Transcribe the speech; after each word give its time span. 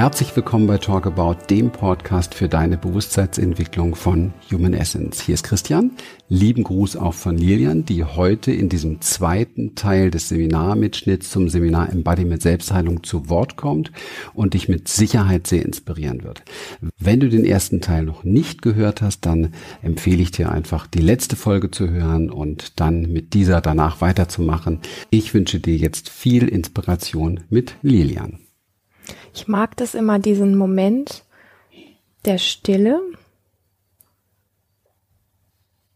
Herzlich 0.00 0.34
willkommen 0.34 0.66
bei 0.66 0.78
Talk 0.78 1.06
About, 1.06 1.36
dem 1.50 1.70
Podcast 1.72 2.32
für 2.34 2.48
deine 2.48 2.78
Bewusstseinsentwicklung 2.78 3.94
von 3.94 4.32
Human 4.50 4.72
Essence. 4.72 5.20
Hier 5.20 5.34
ist 5.34 5.42
Christian. 5.44 5.90
Lieben 6.30 6.64
Gruß 6.64 6.96
auch 6.96 7.12
von 7.12 7.36
Lilian, 7.36 7.84
die 7.84 8.02
heute 8.02 8.50
in 8.50 8.70
diesem 8.70 9.02
zweiten 9.02 9.74
Teil 9.74 10.10
des 10.10 10.30
Seminarmitschnitts 10.30 11.30
zum 11.30 11.50
Seminar 11.50 11.92
Embodiment 11.92 12.40
Selbstheilung 12.40 13.02
zu 13.02 13.28
Wort 13.28 13.56
kommt 13.56 13.92
und 14.32 14.54
dich 14.54 14.70
mit 14.70 14.88
Sicherheit 14.88 15.46
sehr 15.46 15.66
inspirieren 15.66 16.24
wird. 16.24 16.44
Wenn 16.98 17.20
du 17.20 17.28
den 17.28 17.44
ersten 17.44 17.82
Teil 17.82 18.04
noch 18.04 18.24
nicht 18.24 18.62
gehört 18.62 19.02
hast, 19.02 19.26
dann 19.26 19.52
empfehle 19.82 20.22
ich 20.22 20.30
dir 20.30 20.50
einfach 20.50 20.86
die 20.86 21.02
letzte 21.02 21.36
Folge 21.36 21.70
zu 21.70 21.90
hören 21.90 22.30
und 22.30 22.80
dann 22.80 23.02
mit 23.12 23.34
dieser 23.34 23.60
danach 23.60 24.00
weiterzumachen. 24.00 24.80
Ich 25.10 25.34
wünsche 25.34 25.60
dir 25.60 25.76
jetzt 25.76 26.08
viel 26.08 26.48
Inspiration 26.48 27.40
mit 27.50 27.74
Lilian. 27.82 28.38
Ich 29.34 29.48
mag 29.48 29.76
das 29.76 29.94
immer, 29.94 30.18
diesen 30.18 30.56
Moment 30.56 31.24
der 32.24 32.38
Stille, 32.38 33.00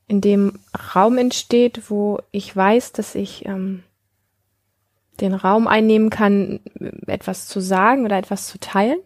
in 0.07 0.20
dem 0.20 0.60
Raum 0.95 1.19
entsteht, 1.19 1.91
wo 1.91 2.20
ich 2.30 2.55
weiß, 2.55 2.93
dass 2.93 3.15
ich 3.15 3.47
ähm, 3.47 3.83
den 5.20 5.34
Raum 5.34 5.66
einnehmen 5.66 6.10
kann, 6.10 6.60
etwas 7.07 7.48
zu 7.48 7.60
sagen 7.60 8.05
oder 8.05 8.19
etwas 8.19 8.47
zu 8.47 8.59
teilen. 8.59 8.98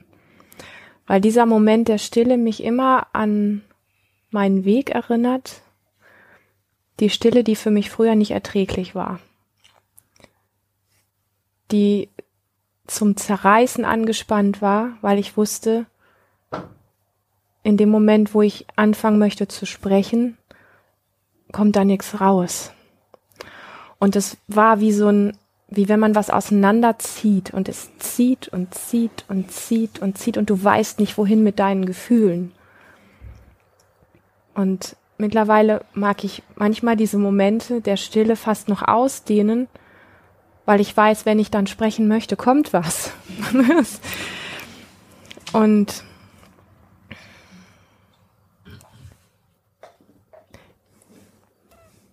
Weil 1.06 1.20
dieser 1.20 1.46
Moment 1.46 1.88
der 1.88 1.98
Stille 1.98 2.36
mich 2.36 2.62
immer 2.62 3.06
an 3.14 3.62
meinen 4.30 4.64
Weg 4.64 4.90
erinnert. 4.90 5.62
Die 7.00 7.10
Stille, 7.10 7.44
die 7.44 7.56
für 7.56 7.70
mich 7.70 7.90
früher 7.90 8.14
nicht 8.14 8.32
erträglich 8.32 8.94
war. 8.94 9.20
Die 11.70 12.10
zum 12.88 13.16
Zerreißen 13.16 13.84
angespannt 13.84 14.60
war, 14.60 14.96
weil 15.00 15.18
ich 15.18 15.36
wusste, 15.36 15.86
in 17.62 17.76
dem 17.76 17.90
Moment, 17.90 18.34
wo 18.34 18.42
ich 18.42 18.66
anfangen 18.76 19.18
möchte 19.18 19.46
zu 19.46 19.66
sprechen, 19.66 20.38
kommt 21.52 21.76
da 21.76 21.84
nichts 21.84 22.20
raus. 22.20 22.72
Und 23.98 24.16
es 24.16 24.38
war 24.46 24.80
wie 24.80 24.92
so 24.92 25.08
ein, 25.08 25.36
wie 25.68 25.88
wenn 25.88 26.00
man 26.00 26.14
was 26.14 26.30
auseinanderzieht 26.30 27.52
und 27.52 27.68
es 27.68 27.90
zieht 27.98 28.48
und 28.48 28.72
zieht 28.74 29.24
und 29.28 29.52
zieht 29.52 29.98
und 30.00 30.16
zieht 30.16 30.38
und 30.38 30.48
du 30.50 30.62
weißt 30.62 30.98
nicht, 30.98 31.18
wohin 31.18 31.42
mit 31.42 31.58
deinen 31.58 31.84
Gefühlen. 31.84 32.52
Und 34.54 34.96
mittlerweile 35.18 35.84
mag 35.92 36.24
ich 36.24 36.42
manchmal 36.54 36.96
diese 36.96 37.18
Momente 37.18 37.80
der 37.80 37.96
Stille 37.96 38.34
fast 38.36 38.68
noch 38.68 38.82
ausdehnen, 38.82 39.68
weil 40.68 40.82
ich 40.82 40.94
weiß, 40.94 41.24
wenn 41.24 41.38
ich 41.38 41.50
dann 41.50 41.66
sprechen 41.66 42.08
möchte, 42.08 42.36
kommt 42.36 42.74
was. 42.74 43.10
Und 45.54 46.04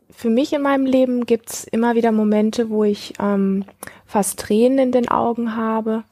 für 0.10 0.30
mich 0.30 0.54
in 0.54 0.62
meinem 0.62 0.86
Leben 0.86 1.26
gibt 1.26 1.50
es 1.50 1.66
immer 1.66 1.96
wieder 1.96 2.14
Momente, 2.14 2.70
wo 2.70 2.86
ich 2.86 3.16
ähm, 3.20 3.66
fast 4.06 4.40
Tränen 4.40 4.80
in 4.80 4.92
den 4.94 5.10
Augen 5.10 5.58
habe. 5.58 6.06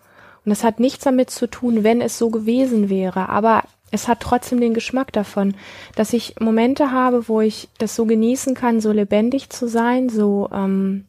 Und 0.44 0.52
es 0.52 0.66
hat 0.66 0.82
nichts 0.82 1.06
damit 1.06 1.30
zu 1.30 1.48
tun, 1.48 1.86
wenn 1.86 2.02
es 2.02 2.18
so 2.18 2.30
gewesen 2.30 2.90
wäre. 2.90 3.30
Aber 3.30 3.64
es 3.92 4.10
hat 4.10 4.20
trotzdem 4.20 4.60
den 4.60 4.74
Geschmack 4.74 5.14
davon, 5.14 5.56
dass 5.96 6.12
ich 6.12 6.36
Momente 6.42 6.92
habe, 6.92 7.30
wo 7.30 7.40
ich 7.40 7.70
das 7.78 7.96
so 7.96 8.04
genießen 8.04 8.54
kann, 8.54 8.82
so 8.82 8.92
lebendig 8.92 9.50
zu 9.50 9.70
sein, 9.70 10.10
so 10.10 10.50
ähm, 10.54 11.06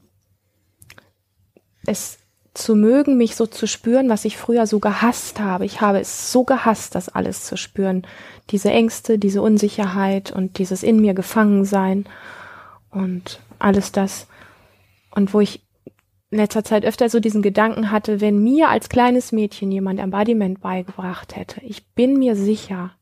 es 1.87 2.19
zu 2.55 2.77
mögen, 2.77 3.17
mich 3.17 3.35
so 3.35 3.47
zu 3.47 3.67
spüren, 3.67 4.09
was 4.09 4.25
ich 4.25 4.37
früher 4.37 4.67
so 4.67 4.79
gehasst 4.79 5.41
habe. 5.41 5.65
Ich 5.65 5.81
habe 5.81 5.99
es 5.99 6.31
so 6.31 6.45
gehasst, 6.45 6.95
das 6.95 7.09
alles 7.09 7.45
zu 7.45 7.57
spüren. 7.57 8.07
Diese 8.51 8.71
Ängste, 8.71 9.19
diese 9.19 9.43
Unsicherheit 9.43 10.31
und 10.31 10.59
dieses 10.59 10.85
in 10.85 11.01
mir 11.01 11.15
gefangen 11.15 11.65
sein 11.65 12.07
und 12.91 13.41
alles 13.59 13.91
das. 13.91 14.29
Und 15.11 15.35
wo 15.35 15.41
ich 15.41 15.63
in 16.31 16.39
letzter 16.39 16.65
Zeit 16.65 16.85
öfter 16.85 17.09
so 17.09 17.19
diesen 17.19 17.43
Gedanken 17.43 17.91
hatte, 17.91 18.21
wenn 18.21 18.43
mir 18.43 18.69
als 18.69 18.89
kleines 18.89 19.33
Mädchen 19.33 19.73
jemand 19.73 19.99
Embodiment 19.99 20.61
beigebracht 20.61 21.35
hätte, 21.35 21.61
ich 21.65 21.87
bin 21.89 22.19
mir 22.19 22.37
sicher, 22.37 22.93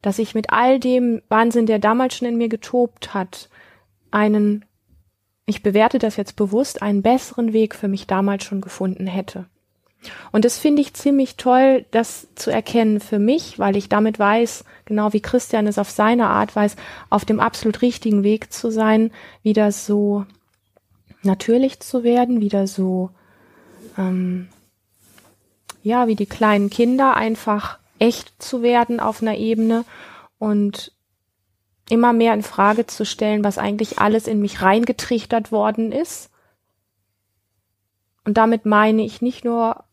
dass 0.00 0.18
ich 0.18 0.34
mit 0.34 0.50
all 0.50 0.80
dem 0.80 1.20
Wahnsinn, 1.28 1.66
der 1.66 1.78
damals 1.78 2.16
schon 2.16 2.28
in 2.28 2.38
mir 2.38 2.48
getobt 2.48 3.12
hat, 3.12 3.50
einen 4.10 4.64
ich 5.50 5.62
bewerte 5.62 5.98
das 5.98 6.16
jetzt 6.16 6.36
bewusst, 6.36 6.82
einen 6.82 7.02
besseren 7.02 7.52
Weg 7.52 7.74
für 7.74 7.88
mich 7.88 8.06
damals 8.06 8.44
schon 8.44 8.60
gefunden 8.60 9.06
hätte. 9.06 9.46
Und 10.32 10.44
das 10.44 10.58
finde 10.58 10.80
ich 10.80 10.94
ziemlich 10.94 11.36
toll, 11.36 11.84
das 11.90 12.28
zu 12.34 12.50
erkennen 12.50 13.00
für 13.00 13.18
mich, 13.18 13.58
weil 13.58 13.76
ich 13.76 13.88
damit 13.88 14.18
weiß, 14.18 14.64
genau 14.86 15.12
wie 15.12 15.20
Christian 15.20 15.66
es 15.66 15.78
auf 15.78 15.90
seine 15.90 16.28
Art 16.28 16.56
weiß, 16.56 16.76
auf 17.10 17.24
dem 17.24 17.38
absolut 17.38 17.82
richtigen 17.82 18.22
Weg 18.22 18.52
zu 18.52 18.70
sein, 18.70 19.10
wieder 19.42 19.72
so 19.72 20.24
natürlich 21.22 21.80
zu 21.80 22.02
werden, 22.02 22.40
wieder 22.40 22.66
so, 22.66 23.10
ähm, 23.98 24.48
ja, 25.82 26.06
wie 26.06 26.16
die 26.16 26.26
kleinen 26.26 26.70
Kinder 26.70 27.16
einfach 27.16 27.78
echt 27.98 28.42
zu 28.42 28.62
werden 28.62 29.00
auf 29.00 29.20
einer 29.20 29.36
Ebene 29.36 29.84
und 30.38 30.92
immer 31.90 32.12
mehr 32.12 32.34
in 32.34 32.42
Frage 32.42 32.86
zu 32.86 33.04
stellen, 33.04 33.44
was 33.44 33.58
eigentlich 33.58 33.98
alles 33.98 34.26
in 34.26 34.40
mich 34.40 34.62
reingetrichtert 34.62 35.52
worden 35.52 35.92
ist. 35.92 36.30
Und 38.24 38.36
damit 38.36 38.66
meine 38.66 39.02
ich 39.02 39.22
nicht 39.22 39.44
nur 39.44 39.84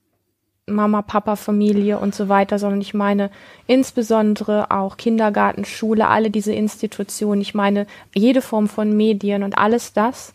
Mama, 0.69 1.01
Papa, 1.01 1.37
Familie 1.37 1.97
und 1.97 2.13
so 2.13 2.27
weiter, 2.27 2.59
sondern 2.59 2.81
ich 2.81 2.93
meine 2.93 3.31
insbesondere 3.67 4.69
auch 4.69 4.97
Kindergarten, 4.97 5.63
Schule, 5.63 6.07
alle 6.07 6.29
diese 6.29 6.53
Institutionen. 6.53 7.41
Ich 7.41 7.55
meine 7.55 7.87
jede 8.13 8.41
Form 8.41 8.67
von 8.67 8.95
Medien 8.95 9.43
und 9.43 9.57
alles 9.57 9.93
das. 9.93 10.33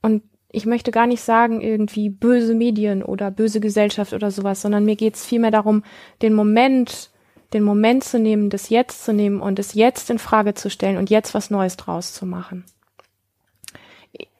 Und 0.00 0.22
ich 0.50 0.66
möchte 0.66 0.90
gar 0.90 1.06
nicht 1.06 1.22
sagen 1.22 1.60
irgendwie 1.60 2.08
böse 2.08 2.54
Medien 2.54 3.02
oder 3.02 3.30
böse 3.30 3.60
Gesellschaft 3.60 4.14
oder 4.14 4.30
sowas, 4.30 4.62
sondern 4.62 4.84
mir 4.84 4.96
geht 4.96 5.14
es 5.14 5.26
vielmehr 5.26 5.50
darum, 5.50 5.84
den 6.22 6.34
Moment 6.34 7.10
den 7.52 7.62
Moment 7.62 8.04
zu 8.04 8.18
nehmen, 8.18 8.50
das 8.50 8.68
Jetzt 8.68 9.04
zu 9.04 9.12
nehmen 9.12 9.40
und 9.40 9.58
es 9.58 9.74
jetzt 9.74 10.10
in 10.10 10.18
Frage 10.18 10.54
zu 10.54 10.70
stellen 10.70 10.96
und 10.96 11.10
jetzt 11.10 11.34
was 11.34 11.50
Neues 11.50 11.76
draus 11.76 12.12
zu 12.12 12.26
machen. 12.26 12.64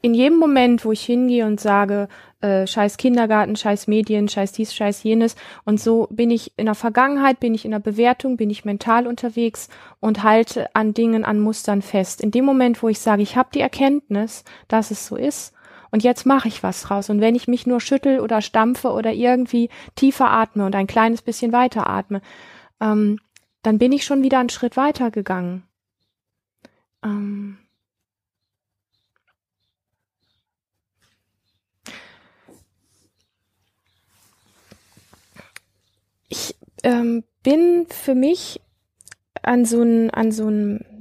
In 0.02 0.14
jedem 0.14 0.38
Moment, 0.38 0.84
wo 0.84 0.92
ich 0.92 1.02
hingehe 1.04 1.46
und 1.46 1.60
sage, 1.60 2.08
äh, 2.40 2.66
scheiß 2.66 2.96
Kindergarten, 2.96 3.56
scheiß 3.56 3.86
Medien, 3.86 4.28
scheiß 4.28 4.52
dies, 4.52 4.74
scheiß 4.74 5.02
jenes, 5.04 5.36
und 5.64 5.80
so 5.80 6.08
bin 6.10 6.30
ich 6.30 6.52
in 6.56 6.66
der 6.66 6.74
Vergangenheit, 6.74 7.40
bin 7.40 7.54
ich 7.54 7.64
in 7.64 7.70
der 7.70 7.78
Bewertung, 7.78 8.36
bin 8.36 8.50
ich 8.50 8.64
mental 8.64 9.06
unterwegs 9.06 9.68
und 10.00 10.24
halte 10.24 10.74
an 10.74 10.92
Dingen, 10.92 11.24
an 11.24 11.40
Mustern 11.40 11.82
fest. 11.82 12.20
In 12.20 12.32
dem 12.32 12.44
Moment, 12.44 12.82
wo 12.82 12.88
ich 12.88 12.98
sage, 12.98 13.22
ich 13.22 13.36
habe 13.36 13.50
die 13.54 13.60
Erkenntnis, 13.60 14.44
dass 14.68 14.90
es 14.90 15.06
so 15.06 15.16
ist, 15.16 15.54
und 15.92 16.02
jetzt 16.02 16.24
mache 16.24 16.48
ich 16.48 16.62
was 16.62 16.82
draus. 16.82 17.10
Und 17.10 17.20
wenn 17.20 17.34
ich 17.34 17.48
mich 17.48 17.66
nur 17.66 17.78
schüttel 17.78 18.18
oder 18.18 18.40
stampfe 18.40 18.92
oder 18.92 19.12
irgendwie 19.12 19.68
tiefer 19.94 20.30
atme 20.30 20.64
und 20.64 20.74
ein 20.74 20.86
kleines 20.86 21.20
bisschen 21.20 21.52
weiter 21.52 21.88
atme, 21.88 22.22
ähm, 22.82 23.18
dann 23.62 23.78
bin 23.78 23.92
ich 23.92 24.04
schon 24.04 24.22
wieder 24.22 24.40
einen 24.40 24.50
Schritt 24.50 24.76
weiter 24.76 25.10
gegangen. 25.10 25.62
Ähm, 27.04 27.58
ich 36.28 36.56
ähm, 36.82 37.22
bin 37.44 37.86
für 37.88 38.16
mich 38.16 38.60
an 39.42 39.64
so 39.64 39.80
einen 39.80 40.32
so 40.32 40.48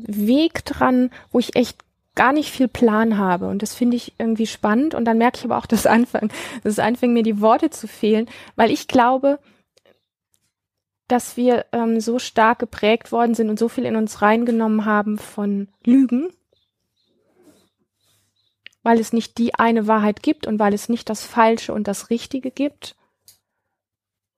Weg 0.08 0.66
dran, 0.66 1.12
wo 1.32 1.40
ich 1.40 1.56
echt 1.56 1.80
gar 2.16 2.34
nicht 2.34 2.52
viel 2.52 2.68
Plan 2.68 3.18
habe. 3.18 3.48
Und 3.48 3.62
das 3.62 3.74
finde 3.74 3.98
ich 3.98 4.14
irgendwie 4.18 4.48
spannend. 4.48 4.94
Und 4.94 5.06
dann 5.06 5.18
merke 5.18 5.40
ich 5.40 5.46
aber 5.46 5.58
auch, 5.58 5.66
dass 5.68 5.88
es 6.64 6.80
anfängt 6.80 7.14
mir 7.14 7.24
die 7.24 7.42
Worte 7.42 7.72
zu 7.72 7.88
fehlen, 7.88 8.28
weil 8.56 8.70
ich 8.70 8.88
glaube, 8.88 9.40
dass 11.12 11.36
wir 11.36 11.66
ähm, 11.74 12.00
so 12.00 12.20
stark 12.20 12.60
geprägt 12.60 13.12
worden 13.12 13.34
sind 13.34 13.50
und 13.50 13.60
so 13.60 13.68
viel 13.68 13.86
in 13.86 13.98
uns 13.98 14.22
reingenommen 14.22 14.86
haben 14.86 15.18
von 15.18 15.68
Lügen, 15.84 16.30
weil 18.82 19.00
es 19.00 19.12
nicht 19.12 19.38
die 19.38 19.54
eine 19.56 19.88
Wahrheit 19.88 20.24
gibt 20.24 20.48
und 20.48 20.58
weil 20.58 20.74
es 20.74 20.88
nicht 20.88 21.10
das 21.10 21.26
Falsche 21.26 21.74
und 21.74 21.88
das 21.90 22.10
Richtige 22.10 22.50
gibt, 22.50 22.96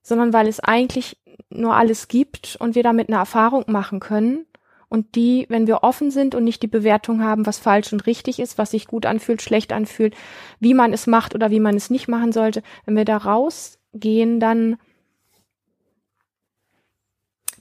sondern 0.02 0.34
weil 0.34 0.48
es 0.48 0.60
eigentlich 0.60 1.18
nur 1.50 1.76
alles 1.76 2.08
gibt 2.08 2.56
und 2.60 2.74
wir 2.74 2.84
damit 2.84 3.08
eine 3.08 3.18
Erfahrung 3.18 3.66
machen 3.68 4.00
können 4.00 4.48
und 4.90 5.16
die, 5.16 5.46
wenn 5.50 5.68
wir 5.68 5.84
offen 5.84 6.10
sind 6.10 6.34
und 6.34 6.44
nicht 6.44 6.64
die 6.64 6.68
Bewertung 6.68 7.24
haben, 7.24 7.46
was 7.46 7.60
falsch 7.60 7.94
und 7.94 8.08
richtig 8.08 8.40
ist, 8.40 8.58
was 8.58 8.72
sich 8.72 8.88
gut 8.88 9.06
anfühlt, 9.06 9.44
schlecht 9.44 9.72
anfühlt, 9.72 10.16
wie 10.60 10.74
man 10.74 10.92
es 10.92 11.06
macht 11.06 11.36
oder 11.36 11.52
wie 11.52 11.60
man 11.60 11.76
es 11.76 11.92
nicht 11.92 12.08
machen 12.08 12.32
sollte, 12.32 12.64
wenn 12.86 12.96
wir 12.96 13.06
da 13.06 13.18
rausgehen, 13.18 14.40
dann 14.40 14.78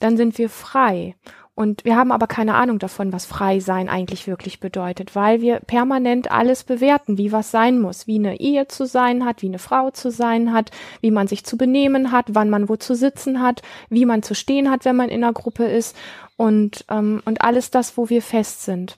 dann 0.02 0.16
sind 0.16 0.36
wir 0.38 0.48
frei. 0.48 1.14
Und 1.54 1.84
wir 1.84 1.96
haben 1.96 2.12
aber 2.12 2.26
keine 2.26 2.54
Ahnung 2.54 2.78
davon, 2.78 3.12
was 3.12 3.26
frei 3.26 3.60
sein 3.60 3.90
eigentlich 3.90 4.26
wirklich 4.26 4.58
bedeutet, 4.58 5.14
weil 5.14 5.42
wir 5.42 5.60
permanent 5.60 6.30
alles 6.30 6.64
bewerten, 6.64 7.18
wie 7.18 7.30
was 7.30 7.50
sein 7.50 7.78
muss, 7.78 8.06
wie 8.06 8.18
eine 8.18 8.40
Ehe 8.40 8.68
zu 8.68 8.86
sein 8.86 9.26
hat, 9.26 9.42
wie 9.42 9.48
eine 9.48 9.58
Frau 9.58 9.90
zu 9.90 10.10
sein 10.10 10.54
hat, 10.54 10.70
wie 11.02 11.10
man 11.10 11.28
sich 11.28 11.44
zu 11.44 11.58
benehmen 11.58 12.10
hat, 12.10 12.26
wann 12.30 12.48
man 12.48 12.70
wo 12.70 12.76
zu 12.76 12.94
sitzen 12.94 13.42
hat, 13.42 13.60
wie 13.90 14.06
man 14.06 14.22
zu 14.22 14.34
stehen 14.34 14.70
hat, 14.70 14.86
wenn 14.86 14.96
man 14.96 15.10
in 15.10 15.22
einer 15.22 15.34
Gruppe 15.34 15.64
ist 15.64 15.94
und, 16.38 16.86
ähm, 16.88 17.20
und 17.26 17.42
alles 17.42 17.70
das, 17.70 17.98
wo 17.98 18.08
wir 18.08 18.22
fest 18.22 18.64
sind. 18.64 18.96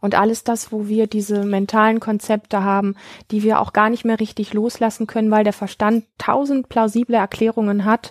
Und 0.00 0.16
alles 0.16 0.42
das, 0.42 0.72
wo 0.72 0.88
wir 0.88 1.06
diese 1.06 1.44
mentalen 1.44 2.00
Konzepte 2.00 2.64
haben, 2.64 2.96
die 3.30 3.44
wir 3.44 3.60
auch 3.60 3.72
gar 3.72 3.88
nicht 3.88 4.04
mehr 4.04 4.18
richtig 4.18 4.52
loslassen 4.52 5.06
können, 5.06 5.30
weil 5.30 5.44
der 5.44 5.52
Verstand 5.52 6.06
tausend 6.18 6.68
plausible 6.68 7.16
Erklärungen 7.16 7.84
hat, 7.84 8.10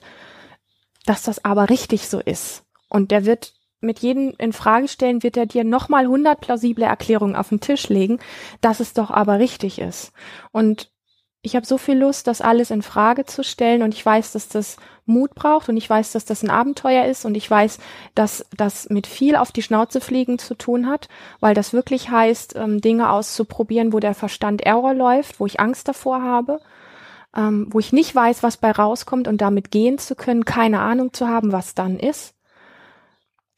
dass 1.11 1.23
das 1.23 1.43
aber 1.43 1.69
richtig 1.69 2.07
so 2.07 2.21
ist. 2.21 2.63
Und 2.87 3.11
der 3.11 3.25
wird 3.25 3.53
mit 3.81 3.99
jedem 3.99 4.33
in 4.37 4.53
Frage 4.53 4.87
stellen, 4.87 5.23
wird 5.23 5.35
er 5.35 5.45
dir 5.45 5.65
nochmal 5.65 6.07
hundert 6.07 6.39
plausible 6.39 6.85
Erklärungen 6.85 7.35
auf 7.35 7.49
den 7.49 7.59
Tisch 7.59 7.89
legen, 7.89 8.19
dass 8.61 8.79
es 8.79 8.93
doch 8.93 9.11
aber 9.11 9.37
richtig 9.37 9.79
ist. 9.79 10.13
Und 10.53 10.89
ich 11.41 11.57
habe 11.57 11.65
so 11.65 11.77
viel 11.77 11.97
Lust, 11.97 12.27
das 12.27 12.39
alles 12.39 12.71
in 12.71 12.81
Frage 12.81 13.25
zu 13.25 13.43
stellen. 13.43 13.83
Und 13.83 13.93
ich 13.93 14.05
weiß, 14.05 14.31
dass 14.31 14.47
das 14.47 14.77
Mut 15.05 15.35
braucht. 15.35 15.67
Und 15.67 15.75
ich 15.75 15.89
weiß, 15.89 16.13
dass 16.13 16.23
das 16.23 16.43
ein 16.43 16.49
Abenteuer 16.49 17.03
ist. 17.03 17.25
Und 17.25 17.35
ich 17.35 17.51
weiß, 17.51 17.79
dass 18.15 18.45
das 18.55 18.89
mit 18.89 19.05
viel 19.05 19.35
auf 19.35 19.51
die 19.51 19.63
Schnauze 19.63 19.99
fliegen 19.99 20.39
zu 20.39 20.55
tun 20.55 20.87
hat, 20.87 21.09
weil 21.41 21.55
das 21.55 21.73
wirklich 21.73 22.09
heißt, 22.09 22.55
ähm, 22.55 22.79
Dinge 22.79 23.11
auszuprobieren, 23.11 23.91
wo 23.91 23.99
der 23.99 24.13
Verstand 24.13 24.61
Error 24.61 24.93
läuft, 24.93 25.41
wo 25.41 25.45
ich 25.45 25.59
Angst 25.59 25.89
davor 25.89 26.21
habe, 26.21 26.61
ähm, 27.35 27.67
wo 27.69 27.79
ich 27.79 27.93
nicht 27.93 28.13
weiß, 28.13 28.43
was 28.43 28.57
bei 28.57 28.71
rauskommt 28.71 29.27
und 29.27 29.39
damit 29.39 29.71
gehen 29.71 29.97
zu 29.97 30.15
können, 30.15 30.45
keine 30.45 30.81
Ahnung 30.81 31.13
zu 31.13 31.27
haben, 31.27 31.51
was 31.51 31.75
dann 31.75 31.97
ist. 31.97 32.35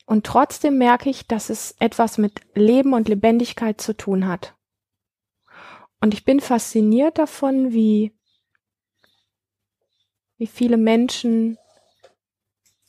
Und 0.06 0.26
trotzdem 0.26 0.78
merke 0.78 1.10
ich, 1.10 1.28
dass 1.28 1.50
es 1.50 1.76
etwas 1.80 2.18
mit 2.18 2.42
Leben 2.56 2.94
und 2.94 3.08
Lebendigkeit 3.08 3.80
zu 3.80 3.96
tun 3.96 4.28
hat. 4.28 4.56
Und 6.02 6.14
ich 6.14 6.26
bin 6.26 6.42
fasziniert 6.42 7.18
davon, 7.18 7.72
wie, 7.72 8.14
wie 10.38 10.48
viele 10.48 10.78
Menschen, 10.78 11.58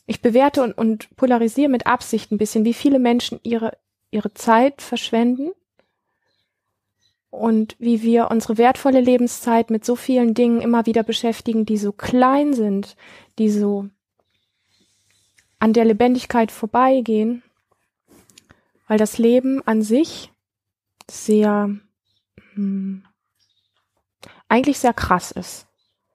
ich 0.05 0.21
bewerte 0.21 0.61
und, 0.61 0.73
und 0.73 1.15
polarisiere 1.15 1.69
mit 1.69 1.87
Absicht 1.87 2.31
ein 2.31 2.37
bisschen, 2.37 2.65
wie 2.65 2.73
viele 2.73 2.99
Menschen 2.99 3.39
ihre, 3.43 3.77
ihre 4.11 4.33
Zeit 4.33 4.81
verschwenden 4.81 5.51
und 7.35 7.75
wie 7.79 8.01
wir 8.01 8.29
unsere 8.31 8.57
wertvolle 8.57 9.01
Lebenszeit 9.01 9.69
mit 9.69 9.85
so 9.85 9.95
vielen 9.95 10.33
Dingen 10.33 10.61
immer 10.61 10.85
wieder 10.85 11.03
beschäftigen, 11.03 11.65
die 11.65 11.77
so 11.77 11.91
klein 11.91 12.53
sind, 12.53 12.95
die 13.37 13.49
so 13.49 13.87
an 15.59 15.73
der 15.73 15.85
Lebendigkeit 15.85 16.51
vorbeigehen, 16.51 17.43
weil 18.87 18.97
das 18.97 19.17
Leben 19.17 19.61
an 19.65 19.81
sich 19.81 20.31
sehr 21.09 21.75
hm, 22.53 23.03
eigentlich 24.47 24.79
sehr 24.79 24.93
krass 24.93 25.31
ist. 25.31 25.67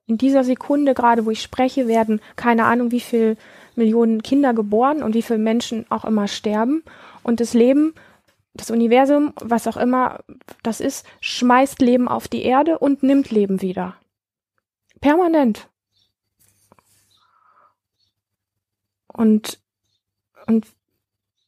In 0.06 0.18
dieser 0.18 0.42
Sekunde 0.42 0.94
gerade, 0.94 1.24
wo 1.24 1.30
ich 1.30 1.42
spreche, 1.42 1.86
werden 1.86 2.20
keine 2.36 2.64
Ahnung, 2.64 2.90
wie 2.90 3.00
viel 3.00 3.36
Millionen 3.76 4.22
Kinder 4.22 4.54
geboren 4.54 5.02
und 5.02 5.14
wie 5.14 5.22
viele 5.22 5.38
Menschen 5.38 5.86
auch 5.88 6.04
immer 6.04 6.26
sterben. 6.26 6.82
Und 7.22 7.40
das 7.40 7.54
Leben, 7.54 7.94
das 8.54 8.70
Universum, 8.70 9.32
was 9.40 9.66
auch 9.66 9.76
immer 9.76 10.24
das 10.62 10.80
ist, 10.80 11.06
schmeißt 11.20 11.80
Leben 11.80 12.08
auf 12.08 12.28
die 12.28 12.42
Erde 12.42 12.78
und 12.78 13.02
nimmt 13.02 13.30
Leben 13.30 13.62
wieder. 13.62 13.96
Permanent. 15.00 15.68
Und, 19.06 19.60
und, 20.46 20.66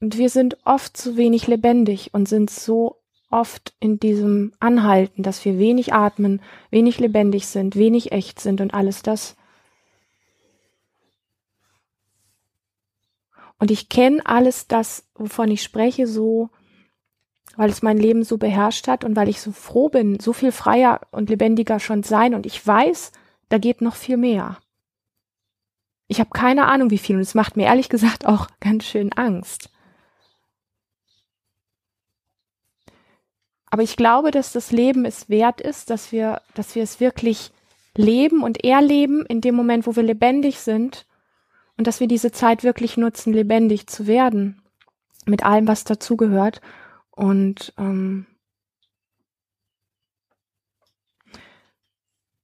und 0.00 0.18
wir 0.18 0.30
sind 0.30 0.58
oft 0.64 0.96
zu 0.96 1.16
wenig 1.16 1.46
lebendig 1.46 2.10
und 2.12 2.28
sind 2.28 2.50
so 2.50 3.02
oft 3.30 3.74
in 3.80 3.98
diesem 3.98 4.52
Anhalten, 4.60 5.22
dass 5.22 5.44
wir 5.44 5.58
wenig 5.58 5.92
atmen, 5.92 6.40
wenig 6.70 6.98
lebendig 6.98 7.46
sind, 7.46 7.76
wenig 7.76 8.12
echt 8.12 8.40
sind 8.40 8.60
und 8.60 8.74
alles 8.74 9.02
das. 9.02 9.36
Und 13.58 13.70
ich 13.70 13.88
kenne 13.88 14.24
alles 14.26 14.66
das, 14.66 15.06
wovon 15.14 15.50
ich 15.50 15.62
spreche, 15.62 16.06
so, 16.06 16.50
weil 17.56 17.70
es 17.70 17.82
mein 17.82 17.98
Leben 17.98 18.24
so 18.24 18.38
beherrscht 18.38 18.88
hat 18.88 19.04
und 19.04 19.16
weil 19.16 19.28
ich 19.28 19.40
so 19.40 19.52
froh 19.52 19.88
bin, 19.88 20.20
so 20.20 20.32
viel 20.32 20.52
freier 20.52 21.00
und 21.10 21.28
lebendiger 21.28 21.80
schon 21.80 22.02
sein 22.02 22.34
und 22.34 22.46
ich 22.46 22.66
weiß, 22.66 23.12
da 23.48 23.58
geht 23.58 23.80
noch 23.80 23.96
viel 23.96 24.16
mehr. 24.16 24.58
Ich 26.08 26.20
habe 26.20 26.30
keine 26.30 26.66
Ahnung, 26.66 26.90
wie 26.90 26.98
viel 26.98 27.16
und 27.16 27.22
es 27.22 27.34
macht 27.34 27.56
mir 27.56 27.66
ehrlich 27.66 27.88
gesagt 27.88 28.26
auch 28.26 28.48
ganz 28.60 28.84
schön 28.84 29.12
Angst. 29.12 29.70
Aber 33.66 33.82
ich 33.82 33.96
glaube, 33.96 34.30
dass 34.30 34.52
das 34.52 34.70
Leben 34.70 35.06
es 35.06 35.30
wert 35.30 35.60
ist, 35.60 35.88
dass 35.88 36.12
wir, 36.12 36.42
dass 36.54 36.74
wir 36.74 36.82
es 36.82 37.00
wirklich 37.00 37.52
leben 37.96 38.42
und 38.42 38.62
erleben 38.64 39.24
in 39.24 39.40
dem 39.40 39.54
Moment, 39.54 39.86
wo 39.86 39.96
wir 39.96 40.02
lebendig 40.02 40.58
sind 40.60 41.06
und 41.78 41.86
dass 41.86 41.98
wir 41.98 42.06
diese 42.06 42.32
Zeit 42.32 42.64
wirklich 42.64 42.98
nutzen, 42.98 43.32
lebendig 43.32 43.86
zu 43.86 44.06
werden 44.06 44.62
mit 45.24 45.42
allem, 45.42 45.66
was 45.66 45.84
dazugehört 45.84 46.60
und 47.12 47.72
ähm, 47.78 48.26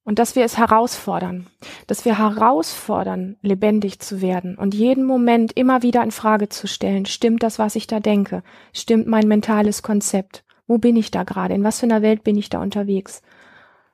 und 0.04 0.18
dass 0.18 0.36
wir 0.36 0.44
es 0.44 0.56
herausfordern, 0.56 1.46
dass 1.86 2.04
wir 2.04 2.18
herausfordern, 2.18 3.36
lebendig 3.42 4.00
zu 4.00 4.22
werden 4.22 4.56
und 4.56 4.74
jeden 4.74 5.04
Moment 5.04 5.52
immer 5.52 5.82
wieder 5.82 6.02
in 6.02 6.10
Frage 6.10 6.48
zu 6.48 6.66
stellen, 6.66 7.04
stimmt 7.06 7.42
das, 7.42 7.58
was 7.58 7.76
ich 7.76 7.86
da 7.86 8.00
denke, 8.00 8.42
stimmt 8.72 9.06
mein 9.06 9.28
mentales 9.28 9.82
Konzept, 9.82 10.44
wo 10.66 10.78
bin 10.78 10.96
ich 10.96 11.10
da 11.10 11.24
gerade? 11.24 11.54
In 11.54 11.64
was 11.64 11.80
für 11.80 11.86
einer 11.86 12.02
Welt 12.02 12.22
bin 12.22 12.36
ich 12.36 12.50
da 12.50 12.60
unterwegs? 12.60 13.22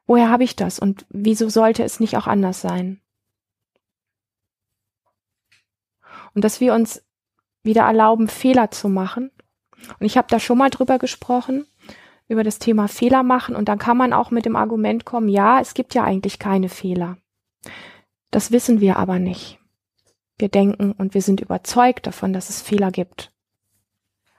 Woher 0.06 0.28
habe 0.28 0.44
ich 0.44 0.56
das? 0.56 0.78
Und 0.78 1.06
wieso 1.08 1.48
sollte 1.48 1.82
es 1.84 2.00
nicht 2.00 2.16
auch 2.16 2.26
anders 2.26 2.60
sein? 2.60 3.00
Und 6.34 6.44
dass 6.44 6.60
wir 6.60 6.74
uns 6.74 7.02
wieder 7.62 7.82
erlauben, 7.82 8.28
Fehler 8.28 8.70
zu 8.70 8.88
machen. 8.88 9.30
Und 9.98 10.06
ich 10.06 10.16
habe 10.16 10.28
da 10.28 10.38
schon 10.38 10.58
mal 10.58 10.70
drüber 10.70 10.98
gesprochen, 10.98 11.66
über 12.28 12.44
das 12.44 12.58
Thema 12.58 12.88
Fehler 12.88 13.22
machen. 13.22 13.54
Und 13.54 13.68
dann 13.68 13.78
kann 13.78 13.96
man 13.96 14.12
auch 14.12 14.30
mit 14.30 14.44
dem 14.44 14.56
Argument 14.56 15.04
kommen, 15.04 15.28
ja, 15.28 15.60
es 15.60 15.74
gibt 15.74 15.94
ja 15.94 16.04
eigentlich 16.04 16.38
keine 16.38 16.68
Fehler. 16.68 17.16
Das 18.30 18.50
wissen 18.50 18.80
wir 18.80 18.96
aber 18.96 19.18
nicht. 19.18 19.58
Wir 20.38 20.48
denken 20.48 20.92
und 20.92 21.14
wir 21.14 21.22
sind 21.22 21.40
überzeugt 21.40 22.06
davon, 22.06 22.32
dass 22.32 22.50
es 22.50 22.60
Fehler 22.60 22.90
gibt. 22.90 23.32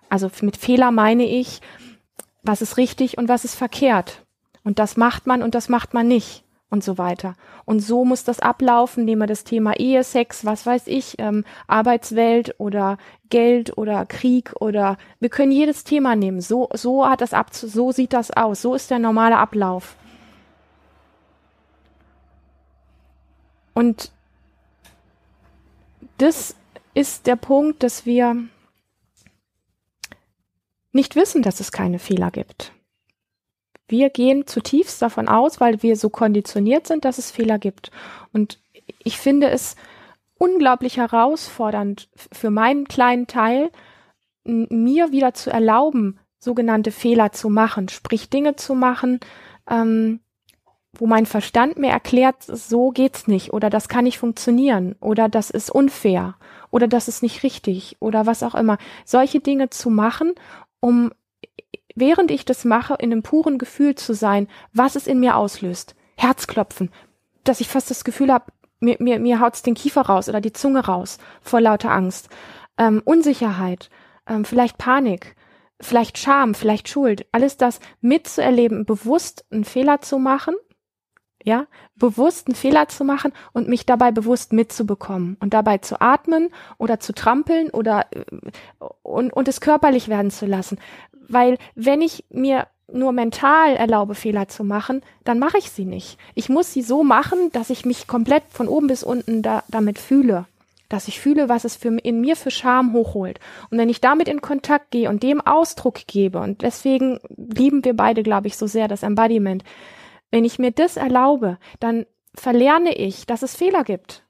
Also 0.09 0.29
mit 0.41 0.57
Fehler 0.57 0.91
meine 0.91 1.25
ich, 1.25 1.61
was 2.43 2.61
ist 2.61 2.77
richtig 2.77 3.17
und 3.17 3.29
was 3.29 3.45
ist 3.45 3.55
verkehrt. 3.55 4.25
Und 4.63 4.79
das 4.79 4.97
macht 4.97 5.27
man 5.27 5.41
und 5.41 5.55
das 5.55 5.69
macht 5.69 5.93
man 5.93 6.07
nicht 6.07 6.45
und 6.69 6.83
so 6.83 6.97
weiter. 6.97 7.35
Und 7.65 7.79
so 7.79 8.05
muss 8.05 8.23
das 8.23 8.39
ablaufen, 8.39 9.05
nehmen 9.05 9.21
wir 9.21 9.27
das 9.27 9.43
Thema 9.43 9.73
Ehe, 9.79 10.03
Sex, 10.03 10.45
was 10.45 10.65
weiß 10.65 10.87
ich, 10.87 11.15
ähm, 11.19 11.45
Arbeitswelt 11.67 12.55
oder 12.59 12.97
Geld 13.29 13.77
oder 13.77 14.05
Krieg 14.05 14.53
oder 14.59 14.97
wir 15.19 15.29
können 15.29 15.51
jedes 15.51 15.83
Thema 15.83 16.15
nehmen. 16.15 16.41
So, 16.41 16.69
so 16.73 17.07
hat 17.07 17.21
das 17.21 17.33
ab, 17.33 17.53
so 17.53 17.91
sieht 17.91 18.13
das 18.13 18.31
aus. 18.31 18.61
So 18.61 18.75
ist 18.75 18.91
der 18.91 18.99
normale 18.99 19.37
Ablauf. 19.37 19.95
Und 23.73 24.11
das 26.17 26.55
ist 26.93 27.27
der 27.27 27.35
Punkt, 27.35 27.83
dass 27.83 28.05
wir 28.05 28.35
nicht 30.93 31.15
wissen, 31.15 31.41
dass 31.41 31.59
es 31.59 31.73
keine 31.73 31.99
Fehler 31.99 32.31
gibt. 32.31 32.71
Wir 33.87 34.09
gehen 34.09 34.47
zutiefst 34.47 35.01
davon 35.01 35.27
aus, 35.27 35.59
weil 35.59 35.83
wir 35.83 35.95
so 35.95 36.09
konditioniert 36.09 36.87
sind, 36.87 37.05
dass 37.05 37.17
es 37.17 37.31
Fehler 37.31 37.59
gibt. 37.59 37.91
Und 38.33 38.59
ich 39.03 39.17
finde 39.17 39.49
es 39.49 39.75
unglaublich 40.37 40.97
herausfordernd 40.97 42.09
für 42.31 42.49
meinen 42.49 42.87
kleinen 42.87 43.27
Teil, 43.27 43.69
mir 44.43 45.11
wieder 45.11 45.33
zu 45.33 45.49
erlauben, 45.49 46.19
sogenannte 46.39 46.91
Fehler 46.91 47.31
zu 47.31 47.49
machen, 47.49 47.89
sprich 47.89 48.29
Dinge 48.29 48.55
zu 48.55 48.75
machen, 48.75 49.19
ähm, 49.69 50.19
wo 50.93 51.07
mein 51.07 51.25
Verstand 51.25 51.77
mir 51.77 51.89
erklärt, 51.89 52.43
so 52.43 52.91
geht's 52.91 53.27
nicht 53.27 53.51
oder 53.51 53.69
das 53.69 53.89
kann 53.89 54.05
nicht 54.05 54.19
funktionieren 54.19 54.95
oder 55.01 55.27
das 55.27 55.49
ist 55.49 55.69
unfair 55.69 56.35
oder 56.71 56.87
das 56.87 57.07
ist 57.07 57.21
nicht 57.21 57.43
richtig 57.43 57.97
oder 57.99 58.25
was 58.25 58.43
auch 58.43 58.55
immer. 58.55 58.77
Solche 59.03 59.39
Dinge 59.39 59.69
zu 59.69 59.89
machen 59.89 60.33
um 60.79 61.11
während 61.95 62.31
ich 62.31 62.45
das 62.45 62.65
mache, 62.65 62.95
in 62.99 63.11
einem 63.11 63.23
puren 63.23 63.57
Gefühl 63.57 63.95
zu 63.95 64.13
sein, 64.13 64.47
was 64.73 64.95
es 64.95 65.07
in 65.07 65.19
mir 65.19 65.37
auslöst. 65.37 65.95
Herzklopfen, 66.17 66.91
dass 67.43 67.61
ich 67.61 67.67
fast 67.67 67.89
das 67.89 68.03
Gefühl 68.03 68.31
habe, 68.31 68.51
mir, 68.79 68.97
mir, 68.99 69.19
mir 69.19 69.39
haut's 69.39 69.63
den 69.63 69.73
Kiefer 69.73 70.01
raus 70.01 70.29
oder 70.29 70.41
die 70.41 70.53
Zunge 70.53 70.85
raus 70.85 71.17
vor 71.41 71.61
lauter 71.61 71.91
Angst. 71.91 72.29
Ähm, 72.77 73.01
Unsicherheit, 73.05 73.89
ähm, 74.27 74.45
vielleicht 74.45 74.77
Panik, 74.77 75.35
vielleicht 75.79 76.17
Scham, 76.17 76.55
vielleicht 76.55 76.89
Schuld, 76.89 77.25
alles 77.31 77.57
das 77.57 77.79
mitzuerleben, 78.01 78.85
bewusst 78.85 79.45
einen 79.49 79.65
Fehler 79.65 80.01
zu 80.01 80.19
machen, 80.19 80.55
ja, 81.43 81.67
bewusst 81.95 82.47
einen 82.47 82.55
Fehler 82.55 82.87
zu 82.87 83.03
machen 83.03 83.31
und 83.53 83.67
mich 83.67 83.85
dabei 83.85 84.11
bewusst 84.11 84.51
mitzubekommen 84.51 85.37
und 85.39 85.53
dabei 85.53 85.77
zu 85.77 86.01
atmen 86.01 86.49
oder 86.79 86.99
zu 86.99 87.13
trampeln 87.13 87.69
oder 87.69 88.07
äh, 88.11 88.23
und, 89.03 89.31
und 89.31 89.47
es 89.47 89.61
körperlich 89.61 90.07
werden 90.07 90.31
zu 90.31 90.47
lassen. 90.47 90.79
Weil 91.27 91.57
wenn 91.75 92.01
ich 92.01 92.25
mir 92.29 92.67
nur 92.91 93.11
mental 93.11 93.75
erlaube, 93.75 94.15
Fehler 94.15 94.47
zu 94.47 94.63
machen, 94.63 95.01
dann 95.23 95.39
mache 95.39 95.57
ich 95.57 95.71
sie 95.71 95.85
nicht. 95.85 96.17
Ich 96.35 96.49
muss 96.49 96.71
sie 96.71 96.81
so 96.81 97.03
machen, 97.03 97.51
dass 97.51 97.69
ich 97.69 97.85
mich 97.85 98.07
komplett 98.07 98.43
von 98.49 98.67
oben 98.67 98.87
bis 98.87 99.03
unten 99.03 99.41
da, 99.41 99.63
damit 99.67 99.99
fühle. 99.99 100.45
Dass 100.87 101.07
ich 101.07 101.19
fühle, 101.19 101.49
was 101.49 101.65
es 101.65 101.75
für, 101.75 101.97
in 101.97 102.21
mir 102.21 102.35
für 102.35 102.51
Scham 102.51 102.93
hochholt. 102.93 103.39
Und 103.71 103.79
wenn 103.79 103.89
ich 103.89 104.01
damit 104.01 104.27
in 104.27 104.41
Kontakt 104.41 104.91
gehe 104.91 105.09
und 105.09 105.23
dem 105.23 105.41
Ausdruck 105.41 106.05
gebe, 106.05 106.39
und 106.39 106.61
deswegen 106.61 107.19
lieben 107.35 107.83
wir 107.83 107.95
beide, 107.95 108.21
glaube 108.21 108.47
ich, 108.47 108.55
so 108.55 108.67
sehr 108.67 108.87
das 108.87 109.01
Embodiment, 109.01 109.63
wenn 110.29 110.45
ich 110.45 110.59
mir 110.59 110.71
das 110.71 110.95
erlaube, 110.95 111.57
dann 111.79 112.05
verlerne 112.35 112.93
ich, 112.95 113.25
dass 113.25 113.41
es 113.41 113.55
Fehler 113.55 113.83
gibt. 113.83 114.24